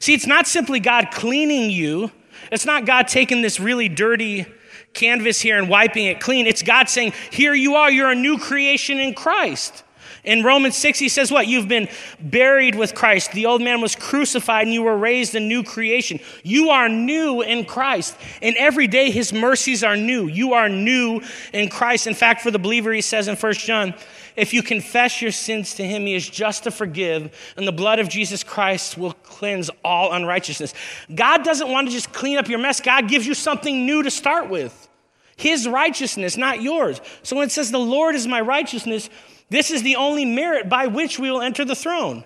See, 0.00 0.12
it's 0.12 0.26
not 0.26 0.46
simply 0.46 0.80
God 0.80 1.08
cleaning 1.12 1.70
you 1.70 2.10
it's 2.50 2.66
not 2.66 2.86
God 2.86 3.08
taking 3.08 3.42
this 3.42 3.60
really 3.60 3.88
dirty 3.88 4.46
canvas 4.94 5.40
here 5.40 5.58
and 5.58 5.68
wiping 5.68 6.06
it 6.06 6.20
clean. 6.20 6.46
It's 6.46 6.62
God 6.62 6.88
saying, 6.88 7.12
Here 7.30 7.54
you 7.54 7.76
are, 7.76 7.90
you're 7.90 8.10
a 8.10 8.16
new 8.16 8.38
creation 8.38 8.98
in 8.98 9.14
Christ. 9.14 9.84
In 10.24 10.44
Romans 10.44 10.76
6, 10.76 11.00
he 11.00 11.08
says, 11.08 11.32
What? 11.32 11.48
You've 11.48 11.68
been 11.68 11.88
buried 12.20 12.76
with 12.76 12.94
Christ. 12.94 13.32
The 13.32 13.46
old 13.46 13.60
man 13.60 13.80
was 13.80 13.96
crucified 13.96 14.66
and 14.66 14.74
you 14.74 14.82
were 14.82 14.96
raised 14.96 15.34
a 15.34 15.40
new 15.40 15.64
creation. 15.64 16.20
You 16.44 16.70
are 16.70 16.88
new 16.88 17.42
in 17.42 17.64
Christ. 17.64 18.16
And 18.40 18.56
every 18.56 18.86
day 18.86 19.10
his 19.10 19.32
mercies 19.32 19.82
are 19.82 19.96
new. 19.96 20.28
You 20.28 20.52
are 20.52 20.68
new 20.68 21.22
in 21.52 21.68
Christ. 21.68 22.06
In 22.06 22.14
fact, 22.14 22.42
for 22.42 22.52
the 22.52 22.58
believer, 22.58 22.92
he 22.92 23.00
says 23.00 23.26
in 23.26 23.34
1 23.34 23.52
John, 23.54 23.94
if 24.36 24.54
you 24.54 24.62
confess 24.62 25.20
your 25.20 25.30
sins 25.30 25.74
to 25.74 25.84
him, 25.84 26.06
he 26.06 26.14
is 26.14 26.28
just 26.28 26.64
to 26.64 26.70
forgive, 26.70 27.36
and 27.56 27.66
the 27.66 27.72
blood 27.72 27.98
of 27.98 28.08
Jesus 28.08 28.42
Christ 28.42 28.96
will 28.96 29.12
cleanse 29.12 29.70
all 29.84 30.12
unrighteousness. 30.12 30.74
God 31.14 31.44
doesn't 31.44 31.70
want 31.70 31.88
to 31.88 31.92
just 31.92 32.12
clean 32.12 32.38
up 32.38 32.48
your 32.48 32.58
mess, 32.58 32.80
God 32.80 33.08
gives 33.08 33.26
you 33.26 33.34
something 33.34 33.86
new 33.86 34.02
to 34.02 34.10
start 34.10 34.48
with. 34.48 34.88
His 35.36 35.66
righteousness, 35.66 36.36
not 36.36 36.62
yours. 36.62 37.00
So 37.22 37.36
when 37.36 37.46
it 37.46 37.50
says, 37.50 37.70
The 37.70 37.78
Lord 37.78 38.14
is 38.14 38.26
my 38.26 38.40
righteousness, 38.40 39.10
this 39.48 39.70
is 39.70 39.82
the 39.82 39.96
only 39.96 40.24
merit 40.24 40.68
by 40.68 40.86
which 40.86 41.18
we 41.18 41.30
will 41.30 41.42
enter 41.42 41.64
the 41.64 41.74
throne 41.74 42.24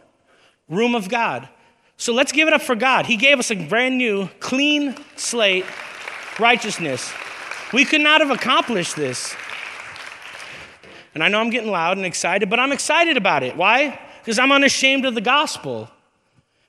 room 0.68 0.94
of 0.94 1.08
God. 1.08 1.48
So 1.96 2.12
let's 2.12 2.32
give 2.32 2.46
it 2.46 2.54
up 2.54 2.62
for 2.62 2.74
God. 2.74 3.06
He 3.06 3.16
gave 3.16 3.38
us 3.38 3.50
a 3.50 3.54
brand 3.54 3.96
new, 3.96 4.28
clean 4.38 4.94
slate 5.16 5.64
righteousness. 6.38 7.12
We 7.72 7.84
could 7.84 8.00
not 8.00 8.20
have 8.20 8.30
accomplished 8.30 8.96
this 8.96 9.34
and 11.16 11.24
I 11.24 11.28
know 11.28 11.40
I'm 11.40 11.48
getting 11.48 11.70
loud 11.70 11.96
and 11.96 12.04
excited, 12.04 12.50
but 12.50 12.60
I'm 12.60 12.72
excited 12.72 13.16
about 13.16 13.42
it. 13.42 13.56
Why? 13.56 13.98
Because 14.20 14.38
I'm 14.38 14.52
unashamed 14.52 15.06
of 15.06 15.14
the 15.14 15.22
gospel. 15.22 15.88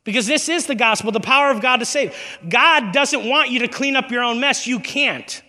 Because 0.06 0.26
this 0.26 0.48
is 0.48 0.68
the 0.68 0.74
gospel, 0.74 1.12
the 1.12 1.20
power 1.20 1.52
of 1.52 1.62
God 1.62 1.82
to 1.82 1.86
save. 1.86 2.16
God 2.48 2.94
doesn't 2.94 3.28
want 3.28 3.50
you 3.50 3.60
to 3.60 3.68
clean 3.68 3.98
up 3.98 4.10
your 4.10 4.24
own 4.24 4.40
mess. 4.40 4.66
You 4.66 4.80
can't. 4.80 5.42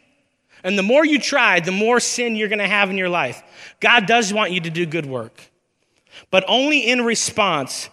And 0.64 0.76
the 0.76 0.82
more 0.82 1.06
you 1.06 1.20
try, 1.20 1.60
the 1.60 1.70
more 1.70 2.00
sin 2.00 2.34
you're 2.34 2.48
going 2.48 2.58
to 2.58 2.66
have 2.66 2.90
in 2.90 2.98
your 2.98 3.08
life. 3.08 3.40
God 3.78 4.06
does 4.06 4.34
want 4.34 4.50
you 4.50 4.62
to 4.62 4.70
do 4.70 4.84
good 4.84 5.06
work, 5.06 5.48
but 6.32 6.44
only 6.48 6.80
in 6.80 7.04
response 7.04 7.90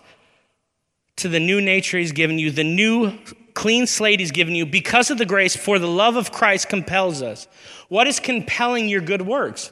to 1.18 1.30
the 1.30 1.40
new 1.40 1.62
nature 1.62 2.00
He's 2.00 2.14
given 2.14 2.40
you, 2.40 2.50
the 2.50 2.64
new 2.64 3.16
clean 3.54 3.86
slate 3.86 4.20
He's 4.20 4.32
given 4.32 4.56
you, 4.56 4.66
because 4.66 5.12
of 5.12 5.20
the 5.20 5.26
grace, 5.28 5.56
for 5.56 5.78
the 5.78 5.88
love 5.88 6.16
of 6.16 6.32
Christ 6.32 6.68
compels 6.68 7.22
us. 7.22 7.48
What 7.90 8.08
is 8.08 8.20
compelling 8.20 8.90
your 8.90 9.02
good 9.02 9.22
works? 9.22 9.72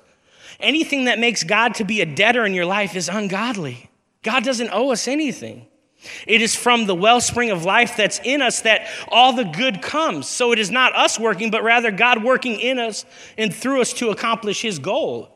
Anything 0.64 1.06
that 1.06 1.20
makes 1.20 1.44
God 1.44 1.76
to 1.76 1.84
be 1.84 2.02
a 2.02 2.06
debtor 2.06 2.46
in 2.46 2.54
your 2.54 2.66
life 2.66 2.96
is 2.96 3.10
ungodly. 3.10 3.90
God 4.24 4.44
doesn't 4.44 4.70
owe 4.72 4.92
us 4.92 5.08
anything. 5.08 5.68
It 6.28 6.42
is 6.42 6.56
from 6.56 6.86
the 6.86 6.96
wellspring 6.96 7.52
of 7.52 7.66
life 7.66 7.96
that's 7.96 8.20
in 8.24 8.42
us 8.42 8.62
that 8.62 8.88
all 9.08 9.34
the 9.34 9.44
good 9.44 9.82
comes. 9.82 10.28
So 10.28 10.52
it 10.52 10.60
is 10.60 10.72
not 10.72 10.96
us 10.96 11.20
working, 11.20 11.52
but 11.52 11.64
rather 11.64 11.92
God 11.92 12.24
working 12.24 12.60
in 12.60 12.80
us 12.80 13.06
and 13.38 13.54
through 13.54 13.82
us 13.82 13.94
to 13.94 14.10
accomplish 14.10 14.62
his 14.62 14.80
goal. 14.80 15.30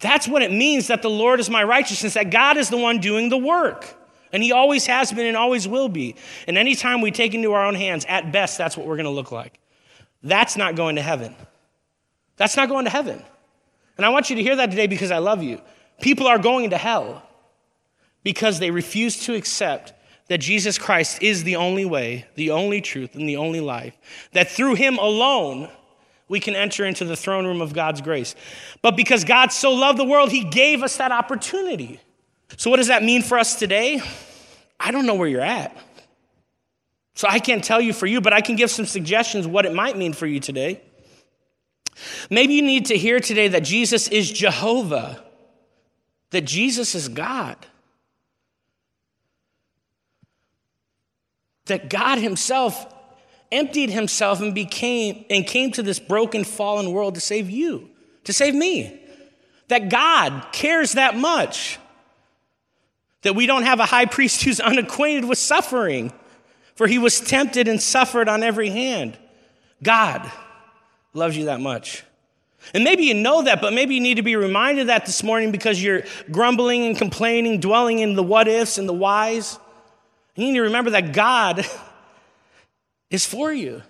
That's 0.00 0.28
what 0.28 0.42
it 0.42 0.52
means 0.52 0.88
that 0.88 1.02
the 1.02 1.10
Lord 1.10 1.40
is 1.40 1.48
my 1.48 1.64
righteousness, 1.64 2.14
that 2.14 2.30
God 2.30 2.56
is 2.56 2.68
the 2.68 2.76
one 2.76 2.98
doing 2.98 3.28
the 3.28 3.38
work. 3.38 3.94
And 4.32 4.42
he 4.42 4.52
always 4.52 4.86
has 4.86 5.12
been 5.12 5.26
and 5.26 5.36
always 5.36 5.66
will 5.66 5.88
be. 5.88 6.16
And 6.46 6.58
anytime 6.58 7.00
we 7.00 7.10
take 7.10 7.32
into 7.32 7.52
our 7.52 7.64
own 7.64 7.74
hands, 7.74 8.04
at 8.08 8.32
best, 8.32 8.58
that's 8.58 8.76
what 8.76 8.86
we're 8.86 8.96
going 8.96 9.04
to 9.04 9.10
look 9.10 9.32
like. 9.32 9.58
That's 10.22 10.56
not 10.56 10.74
going 10.74 10.96
to 10.96 11.02
heaven. 11.02 11.34
That's 12.36 12.56
not 12.56 12.68
going 12.68 12.84
to 12.84 12.90
heaven. 12.90 13.22
And 13.96 14.04
I 14.04 14.10
want 14.10 14.30
you 14.30 14.36
to 14.36 14.42
hear 14.42 14.56
that 14.56 14.70
today 14.70 14.86
because 14.86 15.10
I 15.10 15.18
love 15.18 15.42
you. 15.42 15.60
People 16.00 16.26
are 16.26 16.38
going 16.38 16.70
to 16.70 16.78
hell 16.78 17.22
because 18.22 18.58
they 18.58 18.70
refuse 18.70 19.24
to 19.24 19.34
accept 19.34 19.92
that 20.28 20.38
Jesus 20.38 20.78
Christ 20.78 21.22
is 21.22 21.44
the 21.44 21.56
only 21.56 21.84
way, 21.84 22.26
the 22.34 22.50
only 22.50 22.80
truth, 22.80 23.14
and 23.14 23.28
the 23.28 23.36
only 23.36 23.60
life. 23.60 23.96
That 24.32 24.50
through 24.50 24.74
him 24.74 24.98
alone, 24.98 25.70
we 26.28 26.40
can 26.40 26.54
enter 26.54 26.84
into 26.84 27.04
the 27.04 27.16
throne 27.16 27.46
room 27.46 27.60
of 27.60 27.72
God's 27.72 28.00
grace. 28.00 28.34
But 28.82 28.96
because 28.96 29.24
God 29.24 29.52
so 29.52 29.72
loved 29.72 29.98
the 29.98 30.04
world, 30.04 30.32
he 30.32 30.42
gave 30.44 30.82
us 30.82 30.96
that 30.96 31.12
opportunity. 31.12 32.00
So, 32.56 32.70
what 32.70 32.78
does 32.78 32.88
that 32.88 33.02
mean 33.02 33.22
for 33.22 33.38
us 33.38 33.58
today? 33.58 34.02
I 34.78 34.90
don't 34.90 35.06
know 35.06 35.14
where 35.14 35.28
you're 35.28 35.40
at. 35.40 35.76
So, 37.14 37.28
I 37.28 37.38
can't 37.38 37.62
tell 37.62 37.80
you 37.80 37.92
for 37.92 38.06
you, 38.06 38.20
but 38.20 38.32
I 38.32 38.40
can 38.40 38.56
give 38.56 38.70
some 38.70 38.86
suggestions 38.86 39.46
what 39.46 39.66
it 39.66 39.74
might 39.74 39.96
mean 39.96 40.12
for 40.12 40.26
you 40.26 40.40
today. 40.40 40.82
Maybe 42.30 42.54
you 42.54 42.62
need 42.62 42.86
to 42.86 42.96
hear 42.96 43.20
today 43.20 43.48
that 43.48 43.64
Jesus 43.64 44.08
is 44.08 44.30
Jehovah, 44.30 45.22
that 46.30 46.42
Jesus 46.42 46.94
is 46.94 47.08
God. 47.08 47.56
That 51.66 51.90
God 51.90 52.18
Himself 52.18 52.94
emptied 53.50 53.90
Himself 53.90 54.40
and 54.40 54.54
became 54.54 55.24
and 55.30 55.46
came 55.46 55.72
to 55.72 55.82
this 55.82 55.98
broken, 55.98 56.44
fallen 56.44 56.92
world 56.92 57.14
to 57.14 57.20
save 57.20 57.50
you, 57.50 57.90
to 58.24 58.32
save 58.32 58.54
me. 58.54 59.02
That 59.68 59.88
God 59.88 60.52
cares 60.52 60.92
that 60.92 61.16
much. 61.16 61.78
That 63.22 63.34
we 63.34 63.46
don't 63.46 63.64
have 63.64 63.80
a 63.80 63.86
high 63.86 64.06
priest 64.06 64.42
who's 64.44 64.60
unacquainted 64.60 65.28
with 65.28 65.38
suffering, 65.38 66.12
for 66.74 66.86
he 66.86 66.98
was 66.98 67.20
tempted 67.20 67.66
and 67.66 67.82
suffered 67.82 68.28
on 68.28 68.42
every 68.42 68.68
hand. 68.68 69.18
God 69.82 70.30
loves 71.16 71.36
you 71.36 71.46
that 71.46 71.60
much. 71.60 72.04
And 72.74 72.84
maybe 72.84 73.04
you 73.04 73.14
know 73.14 73.42
that, 73.42 73.60
but 73.60 73.72
maybe 73.72 73.94
you 73.94 74.00
need 74.00 74.16
to 74.16 74.22
be 74.22 74.36
reminded 74.36 74.82
of 74.82 74.86
that 74.88 75.06
this 75.06 75.22
morning 75.22 75.52
because 75.52 75.82
you're 75.82 76.02
grumbling 76.30 76.84
and 76.84 76.96
complaining, 76.96 77.60
dwelling 77.60 78.00
in 78.00 78.14
the 78.14 78.22
what 78.22 78.48
ifs 78.48 78.78
and 78.78 78.88
the 78.88 78.92
whys. 78.92 79.58
You 80.34 80.46
need 80.46 80.54
to 80.54 80.62
remember 80.62 80.90
that 80.90 81.12
God 81.12 81.64
is 83.10 83.24
for 83.24 83.52
you. 83.52 83.82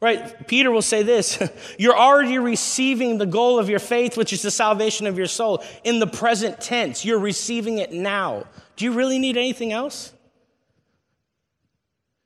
Right? 0.00 0.48
Peter 0.48 0.70
will 0.70 0.82
say 0.82 1.04
this 1.04 1.38
You're 1.78 1.96
already 1.96 2.38
receiving 2.38 3.18
the 3.18 3.26
goal 3.26 3.58
of 3.58 3.68
your 3.68 3.78
faith, 3.78 4.16
which 4.16 4.32
is 4.32 4.42
the 4.42 4.50
salvation 4.50 5.06
of 5.06 5.16
your 5.16 5.26
soul, 5.28 5.62
in 5.84 5.98
the 6.00 6.06
present 6.06 6.60
tense. 6.60 7.04
You're 7.04 7.18
receiving 7.18 7.78
it 7.78 7.92
now. 7.92 8.46
Do 8.76 8.84
you 8.84 8.92
really 8.92 9.18
need 9.18 9.36
anything 9.36 9.72
else? 9.72 10.12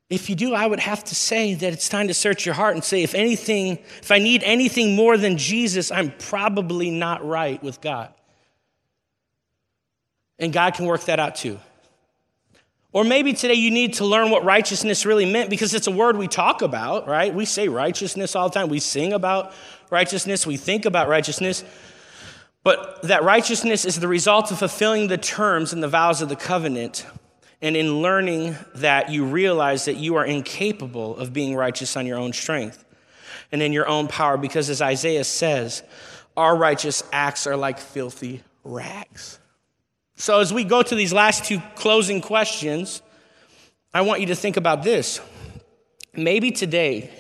If 0.09 0.31
you 0.31 0.37
do, 0.37 0.55
I 0.55 0.67
would 0.67 0.79
have 0.79 1.03
to 1.05 1.15
say 1.15 1.55
that 1.55 1.73
it's 1.73 1.89
time 1.89 2.09
to 2.09 2.15
search 2.15 2.47
your 2.47 2.55
heart 2.55 2.75
and 2.75 2.85
say, 2.85 3.03
if 3.03 3.15
anything, 3.15 3.79
if 4.01 4.13
I 4.13 4.19
need 4.19 4.45
anything 4.45 4.95
more 4.95 5.17
than 5.17 5.37
Jesus, 5.37 5.91
I'm 5.91 6.13
probably 6.13 6.91
not 6.91 7.27
right 7.27 7.61
with 7.63 7.81
God. 7.81 8.15
And 10.39 10.53
God 10.53 10.75
can 10.75 10.87
work 10.87 11.05
that 11.05 11.19
out 11.19 11.35
too. 11.35 11.59
Or 12.93 13.05
maybe 13.05 13.33
today 13.33 13.55
you 13.55 13.71
need 13.71 13.95
to 13.95 14.07
learn 14.07 14.31
what 14.31 14.45
righteousness 14.45 15.05
really 15.05 15.31
meant 15.31 15.51
because 15.51 15.75
it's 15.75 15.87
a 15.87 15.91
word 15.91 16.17
we 16.17 16.29
talk 16.29 16.63
about, 16.63 17.09
right? 17.09 17.35
We 17.35 17.45
say 17.45 17.69
righteousness 17.69 18.37
all 18.37 18.49
the 18.49 18.55
time. 18.55 18.69
We 18.69 18.81
sing 18.81 19.13
about 19.13 19.53
righteousness. 19.91 20.47
We 20.47 20.57
think 20.57 20.87
about 20.87 21.09
righteousness. 21.09 21.65
But 22.63 23.03
that 23.03 23.23
righteousness 23.23 23.85
is 23.85 24.01
the 24.01 24.09
result 24.09 24.51
of 24.51 24.61
fulfilling 24.61 25.09
the 25.09 25.19
terms 25.19 25.73
and 25.73 25.83
the 25.83 25.89
vows 25.89 26.23
of 26.23 26.29
the 26.29 26.37
covenant. 26.37 27.05
And 27.63 27.77
in 27.77 28.03
learning 28.03 28.57
that, 28.77 29.11
you 29.11 29.25
realize 29.25 29.87
that 29.87 29.97
you 29.97 30.17
are 30.17 30.25
incapable 30.25 31.17
of 31.17 31.33
being 31.33 31.55
righteous 31.57 31.97
on 31.97 32.07
your 32.07 32.19
own 32.19 32.33
strength 32.33 32.85
and 33.51 33.63
in 33.63 33.73
your 33.73 33.89
own 33.89 34.09
power, 34.09 34.37
because 34.37 34.69
as 34.69 34.83
Isaiah 34.83 35.25
says, 35.25 35.83
our 36.37 36.55
righteous 36.55 37.03
acts 37.13 37.47
are 37.47 37.57
like 37.57 37.79
filthy 37.79 38.43
rags. 38.65 39.39
So, 40.17 40.41
as 40.41 40.53
we 40.53 40.65
go 40.65 40.83
to 40.83 40.95
these 40.95 41.13
last 41.13 41.45
two 41.45 41.61
closing 41.75 42.21
questions, 42.21 43.03
I 43.93 44.03
want 44.03 44.21
you 44.21 44.27
to 44.29 44.35
think 44.35 44.57
about 44.57 44.83
this. 44.83 45.21
Maybe 46.15 46.51
today 46.51 47.11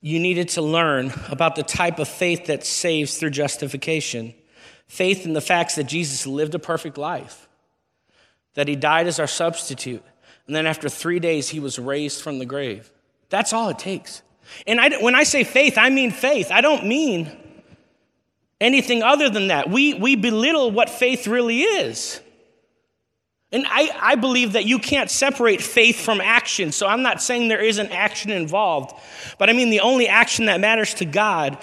you 0.00 0.18
needed 0.18 0.50
to 0.50 0.62
learn 0.62 1.12
about 1.28 1.54
the 1.54 1.62
type 1.62 2.00
of 2.00 2.08
faith 2.08 2.46
that 2.46 2.66
saves 2.66 3.16
through 3.16 3.30
justification 3.30 4.34
faith 4.88 5.24
in 5.24 5.32
the 5.32 5.40
facts 5.40 5.76
that 5.76 5.84
Jesus 5.84 6.26
lived 6.26 6.54
a 6.54 6.58
perfect 6.58 6.98
life, 6.98 7.48
that 8.54 8.68
he 8.68 8.76
died 8.76 9.06
as 9.06 9.18
our 9.18 9.26
substitute, 9.26 10.02
and 10.46 10.54
then 10.54 10.66
after 10.66 10.88
three 10.88 11.18
days 11.18 11.50
he 11.50 11.60
was 11.60 11.78
raised 11.78 12.22
from 12.22 12.38
the 12.38 12.46
grave. 12.46 12.90
That's 13.30 13.52
all 13.52 13.68
it 13.68 13.78
takes. 13.78 14.22
And 14.66 14.80
I, 14.80 14.90
when 15.00 15.14
I 15.14 15.22
say 15.22 15.44
faith, 15.44 15.78
I 15.78 15.90
mean 15.90 16.10
faith. 16.10 16.50
I 16.50 16.60
don't 16.60 16.86
mean 16.86 17.30
anything 18.60 19.02
other 19.02 19.30
than 19.30 19.48
that. 19.48 19.70
We, 19.70 19.94
we 19.94 20.16
belittle 20.16 20.70
what 20.70 20.90
faith 20.90 21.26
really 21.26 21.62
is. 21.62 22.20
And 23.50 23.66
I, 23.68 23.90
I 24.00 24.14
believe 24.14 24.54
that 24.54 24.64
you 24.64 24.78
can't 24.78 25.10
separate 25.10 25.60
faith 25.60 26.00
from 26.00 26.20
action. 26.20 26.72
So 26.72 26.86
I'm 26.86 27.02
not 27.02 27.20
saying 27.20 27.48
there 27.48 27.62
isn't 27.62 27.90
action 27.90 28.30
involved, 28.30 28.94
but 29.38 29.50
I 29.50 29.52
mean 29.52 29.68
the 29.68 29.80
only 29.80 30.08
action 30.08 30.46
that 30.46 30.58
matters 30.58 30.94
to 30.94 31.04
God 31.04 31.58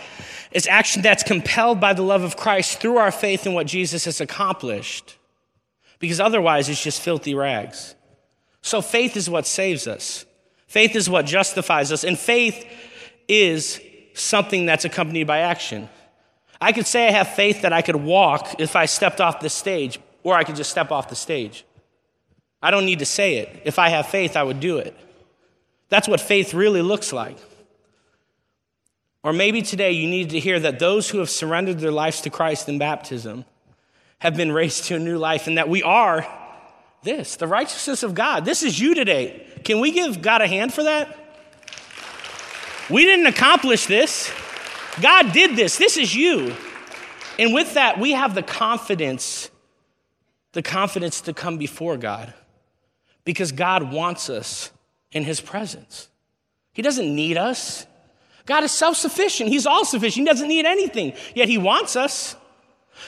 is 0.52 0.68
action 0.68 1.02
that's 1.02 1.24
compelled 1.24 1.80
by 1.80 1.94
the 1.94 2.04
love 2.04 2.24
of 2.24 2.38
Christ 2.38 2.80
through 2.80 2.98
our 2.98 3.12
faith 3.12 3.48
in 3.48 3.54
what 3.54 3.66
Jesus 3.66 4.06
has 4.06 4.22
accomplished. 4.22 5.18
Because 6.00 6.20
otherwise, 6.20 6.70
it's 6.70 6.82
just 6.82 7.02
filthy 7.02 7.36
rags. 7.36 7.96
So 8.62 8.82
faith 8.82 9.16
is 9.16 9.30
what 9.30 9.46
saves 9.46 9.88
us, 9.88 10.26
faith 10.68 10.96
is 10.96 11.10
what 11.10 11.26
justifies 11.26 11.92
us, 11.92 12.04
and 12.04 12.18
faith 12.18 12.66
is 13.28 13.80
something 14.14 14.66
that's 14.66 14.86
accompanied 14.86 15.28
by 15.28 15.40
action. 15.40 15.90
I 16.62 16.72
could 16.74 16.88
say 16.88 17.08
I 17.08 17.12
have 17.12 17.30
faith 17.30 17.62
that 17.62 17.72
I 17.72 17.82
could 17.82 17.96
walk 17.96 18.60
if 18.60 18.76
I 18.76 18.86
stepped 18.86 19.22
off 19.22 19.40
the 19.40 19.50
stage, 19.50 20.00
or 20.24 20.36
I 20.36 20.44
could 20.44 20.56
just 20.56 20.70
step 20.70 20.92
off 20.92 21.10
the 21.10 21.16
stage. 21.16 21.66
I 22.62 22.72
don't 22.72 22.86
need 22.86 23.00
to 23.00 23.06
say 23.06 23.38
it. 23.38 23.62
If 23.64 23.80
I 23.80 23.90
have 23.90 24.08
faith, 24.08 24.36
I 24.36 24.44
would 24.44 24.60
do 24.60 24.78
it. 24.78 24.96
That's 25.88 26.08
what 26.08 26.20
faith 26.20 26.54
really 26.54 26.82
looks 26.82 27.14
like. 27.14 27.38
Or 29.24 29.34
maybe 29.34 29.62
today 29.62 29.92
you 29.92 30.10
need 30.10 30.30
to 30.32 30.40
hear 30.40 30.60
that 30.60 30.80
those 30.80 31.10
who 31.10 31.20
have 31.20 31.30
surrendered 31.30 31.80
their 31.80 31.92
lives 31.92 32.22
to 32.22 32.30
Christ 32.30 32.70
in 32.70 32.78
baptism 32.78 33.46
have 34.20 34.36
been 34.36 34.52
raised 34.52 34.86
to 34.86 34.96
a 34.96 35.00
new 35.00 35.18
life 35.18 35.48
and 35.48 35.58
that 35.58 35.70
we 35.70 35.82
are 35.84 36.28
this, 37.04 37.38
the 37.38 37.48
righteousness 37.48 38.04
of 38.04 38.14
God. 38.14 38.46
This 38.46 38.64
is 38.64 38.80
you 38.80 38.94
today. 38.94 39.46
Can 39.64 39.80
we 39.80 39.92
give 39.92 40.22
God 40.22 40.42
a 40.42 40.48
hand 40.48 40.74
for 40.74 40.84
that? 40.84 41.18
We 42.90 43.06
didn't 43.06 43.28
accomplish 43.28 43.86
this. 43.86 44.32
God 45.02 45.32
did 45.32 45.56
this. 45.56 45.78
This 45.78 45.98
is 45.98 46.14
you. 46.14 46.56
And 47.38 47.54
with 47.54 47.76
that, 47.76 48.00
we 48.00 48.12
have 48.12 48.36
the 48.36 48.44
confidence, 48.44 49.50
the 50.52 50.62
confidence 50.62 51.22
to 51.22 51.34
come 51.34 51.58
before 51.58 51.96
God 51.96 52.34
because 53.24 53.52
God 53.52 53.94
wants 53.94 54.30
us 54.30 54.72
in 55.12 55.24
his 55.24 55.40
presence. 55.40 56.10
He 56.74 56.82
doesn't 56.82 57.16
need 57.16 57.38
us. 57.38 57.86
God 58.46 58.64
is 58.64 58.72
self 58.72 58.98
sufficient. 58.98 59.50
He's 59.50 59.66
all 59.66 59.86
sufficient. 59.86 60.28
He 60.28 60.32
doesn't 60.32 60.48
need 60.48 60.66
anything, 60.66 61.14
yet 61.36 61.48
he 61.48 61.58
wants 61.58 61.96
us. 61.96 62.36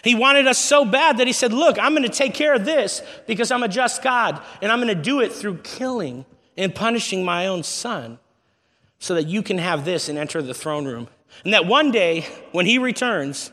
He 0.04 0.16
wanted 0.16 0.48
us 0.48 0.58
so 0.58 0.86
bad 0.86 1.18
that 1.18 1.28
he 1.28 1.34
said, 1.34 1.54
Look, 1.54 1.78
I'm 1.80 1.94
going 1.94 2.04
to 2.04 2.10
take 2.10 2.34
care 2.34 2.54
of 2.54 2.66
this 2.66 3.02
because 3.28 3.52
I'm 3.52 3.64
a 3.64 3.68
just 3.68 4.02
God, 4.04 4.42
and 4.62 4.72
I'm 4.72 4.82
going 4.82 4.96
to 4.96 5.02
do 5.02 5.20
it 5.20 5.32
through 5.32 5.58
killing 5.58 6.26
and 6.58 6.74
punishing 6.74 7.26
my 7.26 7.48
own 7.48 7.64
son 7.64 8.20
so 9.00 9.16
that 9.16 9.28
you 9.28 9.42
can 9.42 9.58
have 9.58 9.86
this 9.86 10.10
and 10.10 10.18
enter 10.18 10.42
the 10.42 10.54
throne 10.54 10.86
room. 10.86 11.08
And 11.44 11.54
that 11.54 11.66
one 11.66 11.92
day, 11.92 12.28
when 12.52 12.66
he 12.66 12.78
returns, 12.78 13.52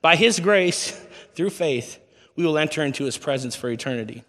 by 0.00 0.16
his 0.16 0.40
grace, 0.40 0.90
through 1.34 1.50
faith, 1.50 1.98
we 2.36 2.44
will 2.44 2.58
enter 2.58 2.82
into 2.82 3.04
his 3.04 3.16
presence 3.16 3.54
for 3.54 3.70
eternity. 3.70 4.24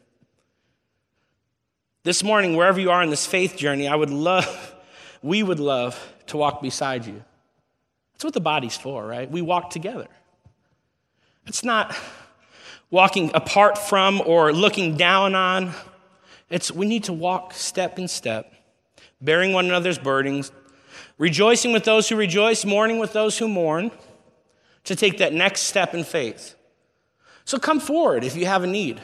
This 2.03 2.23
morning, 2.23 2.55
wherever 2.55 2.79
you 2.79 2.91
are 2.91 3.03
in 3.03 3.09
this 3.09 3.25
faith 3.25 3.57
journey, 3.57 3.87
I 3.87 3.95
would 3.95 4.09
love, 4.09 4.75
we 5.21 5.43
would 5.43 5.59
love 5.59 6.13
to 6.27 6.37
walk 6.37 6.61
beside 6.61 7.05
you. 7.05 7.23
That's 8.13 8.23
what 8.23 8.33
the 8.33 8.41
body's 8.41 8.75
for, 8.75 9.05
right? 9.05 9.29
We 9.29 9.41
walk 9.41 9.69
together. 9.69 10.07
It's 11.45 11.63
not 11.63 11.95
walking 12.89 13.31
apart 13.33 13.77
from 13.77 14.21
or 14.25 14.51
looking 14.53 14.97
down 14.97 15.35
on. 15.35 15.73
It's 16.49 16.71
we 16.71 16.87
need 16.87 17.05
to 17.05 17.13
walk 17.13 17.53
step 17.53 17.99
in 17.99 18.07
step, 18.07 18.53
bearing 19.21 19.53
one 19.53 19.65
another's 19.65 19.99
burdens, 19.99 20.51
rejoicing 21.17 21.71
with 21.73 21.83
those 21.83 22.09
who 22.09 22.15
rejoice, 22.15 22.65
mourning 22.65 22.99
with 22.99 23.13
those 23.13 23.37
who 23.37 23.47
mourn, 23.47 23.91
to 24.85 24.95
take 24.95 25.19
that 25.19 25.33
next 25.33 25.61
step 25.61 25.93
in 25.93 26.03
faith. 26.03 26.55
So 27.45 27.59
come 27.59 27.79
forward 27.79 28.23
if 28.23 28.35
you 28.35 28.45
have 28.45 28.63
a 28.63 28.67
need. 28.67 29.01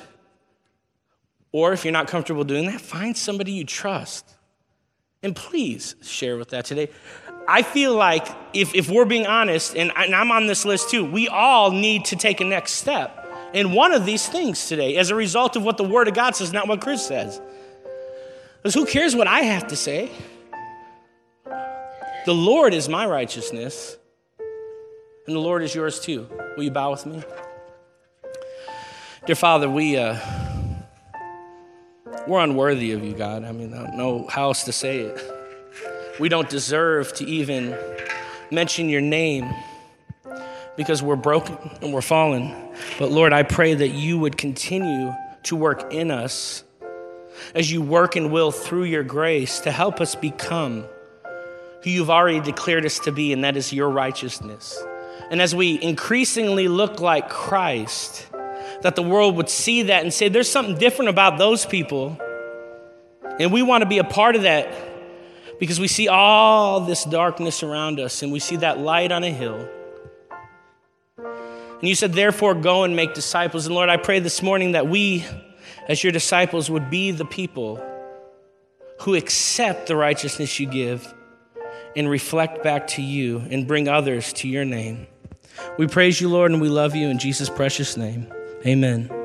Or 1.52 1.72
if 1.72 1.86
you're 1.86 1.94
not 1.94 2.08
comfortable 2.08 2.44
doing 2.44 2.66
that, 2.66 2.82
find 2.82 3.16
somebody 3.16 3.54
you 3.54 3.64
trust. 3.64 4.36
And 5.24 5.36
please 5.36 5.96
share 6.04 6.38
with 6.38 6.50
that 6.50 6.66
today. 6.66 6.90
I 7.48 7.62
feel 7.62 7.96
like 7.96 8.28
if, 8.54 8.74
if 8.74 8.90
we're 8.90 9.06
being 9.06 9.28
honest, 9.28 9.76
and, 9.76 9.92
I, 9.96 10.06
and 10.06 10.16
I'm 10.16 10.32
on 10.32 10.48
this 10.48 10.66
list 10.66 10.90
too, 10.90 11.06
we 11.06 11.28
all 11.28 11.72
need 11.72 12.06
to 12.06 12.16
take 12.16 12.42
a 12.42 12.46
next 12.46 12.74
step 12.74 13.22
in 13.54 13.72
one 13.72 13.94
of 13.94 14.06
these 14.06 14.28
things 14.28 14.68
today 14.68 14.98
as 14.98 15.12
a 15.12 15.16
result 15.16 15.56
of 15.56 15.64
what 15.64 15.78
the 15.78 15.84
Word 15.84 16.08
of 16.08 16.14
God 16.14 16.36
says, 16.36 16.52
not 16.52 16.68
what 16.68 16.82
Chris 16.82 17.06
says. 17.06 17.40
Because 18.58 18.74
who 18.74 18.86
cares 18.86 19.16
what 19.16 19.28
I 19.28 19.42
have 19.42 19.68
to 19.68 19.76
say? 19.76 20.10
The 22.26 22.34
Lord 22.34 22.74
is 22.74 22.90
my 22.90 23.06
righteousness, 23.06 23.98
and 25.28 25.36
the 25.36 25.40
Lord 25.40 25.62
is 25.62 25.76
yours 25.76 26.00
too. 26.00 26.28
Will 26.58 26.64
you 26.64 26.72
bow 26.72 26.92
with 26.92 27.06
me? 27.06 27.24
Dear 29.28 29.36
Father, 29.36 29.70
we, 29.70 29.98
uh, 29.98 30.18
we're 32.28 32.40
unworthy 32.40 32.92
of 32.94 33.04
you, 33.04 33.14
God. 33.14 33.44
I 33.44 33.52
mean, 33.52 33.74
I 33.74 33.84
don't 33.84 33.98
know 33.98 34.28
how 34.28 34.46
else 34.46 34.64
to 34.64 34.72
say 34.72 35.02
it. 35.02 35.35
We 36.20 36.30
don't 36.30 36.50
deserve 36.50 37.14
to 37.16 37.26
even 37.26 37.78
mention 38.52 38.90
your 38.90 39.02
name 39.02 39.54
because 40.78 41.04
we're 41.04 41.16
broken 41.16 41.58
and 41.82 41.94
we're 41.94 42.02
fallen. 42.02 42.54
But 43.00 43.12
Lord, 43.12 43.34
I 43.34 43.44
pray 43.44 43.74
that 43.74 43.90
you 43.90 44.18
would 44.20 44.38
continue 44.38 45.14
to 45.44 45.56
work 45.56 45.94
in 45.94 46.12
us 46.12 46.64
as 47.54 47.72
you 47.72 47.82
work 47.82 48.16
and 48.16 48.32
will 48.32 48.52
through 48.52 48.86
your 48.86 49.04
grace 49.04 49.60
to 49.62 49.72
help 49.72 50.00
us 50.00 50.16
become 50.16 50.86
who 51.84 51.90
you've 51.90 52.10
already 52.10 52.40
declared 52.40 52.86
us 52.86 53.00
to 53.00 53.12
be, 53.12 53.34
and 53.34 53.44
that 53.44 53.58
is 53.58 53.72
your 53.72 53.90
righteousness. 53.90 54.82
And 55.30 55.42
as 55.42 55.54
we 55.54 55.82
increasingly 55.82 56.68
look 56.68 57.00
like 57.00 57.30
Christ, 57.30 58.28
that 58.82 58.96
the 58.96 59.04
world 59.04 59.36
would 59.36 59.50
see 59.50 59.84
that 59.84 60.04
and 60.04 60.14
say, 60.14 60.30
there's 60.30 60.50
something 60.50 60.78
different 60.78 61.10
about 61.10 61.38
those 61.38 61.66
people. 61.66 62.20
And 63.40 63.52
we 63.52 63.62
want 63.62 63.82
to 63.82 63.86
be 63.88 63.98
a 63.98 64.04
part 64.04 64.36
of 64.36 64.44
that 64.44 64.85
because 65.60 65.80
we 65.80 65.88
see 65.88 66.08
all 66.08 66.82
this 66.82 67.04
darkness 67.06 67.64
around 67.64 68.00
us 68.00 68.24
and 68.24 68.32
we 68.32 68.40
see 68.40 68.58
that 68.58 68.80
light 68.80 69.12
on 69.12 69.24
a 69.24 69.32
hill. 69.32 69.68
And 71.18 71.90
you 71.90 71.96
said, 71.96 72.14
therefore, 72.14 72.56
go 72.56 72.84
and 72.84 72.96
make 72.96 73.14
disciples. 73.14 73.66
And 73.66 73.76
Lord, 73.76 73.90
I 73.90 73.98
pray 73.98 74.20
this 74.20 74.42
morning 74.42 74.72
that 74.74 74.88
we, 74.88 75.26
as 75.88 76.04
your 76.04 76.12
disciples, 76.12 76.70
would 76.70 76.90
be 76.90 77.12
the 77.12 77.26
people 77.26 77.84
who 79.02 79.16
accept 79.16 79.88
the 79.88 79.96
righteousness 79.96 80.60
you 80.60 80.68
give 80.68 81.14
and 81.96 82.10
reflect 82.10 82.64
back 82.64 82.88
to 82.88 83.02
you 83.02 83.44
and 83.52 83.68
bring 83.68 83.88
others 83.88 84.34
to 84.34 84.48
your 84.48 84.66
name. 84.66 85.08
We 85.78 85.88
praise 85.88 86.20
you, 86.20 86.30
Lord, 86.30 86.52
and 86.52 86.62
we 86.62 86.70
love 86.70 86.96
you 86.96 87.10
in 87.10 87.20
Jesus' 87.20 87.50
precious 87.50 87.98
name. 87.98 88.32
Amen. 88.66 89.25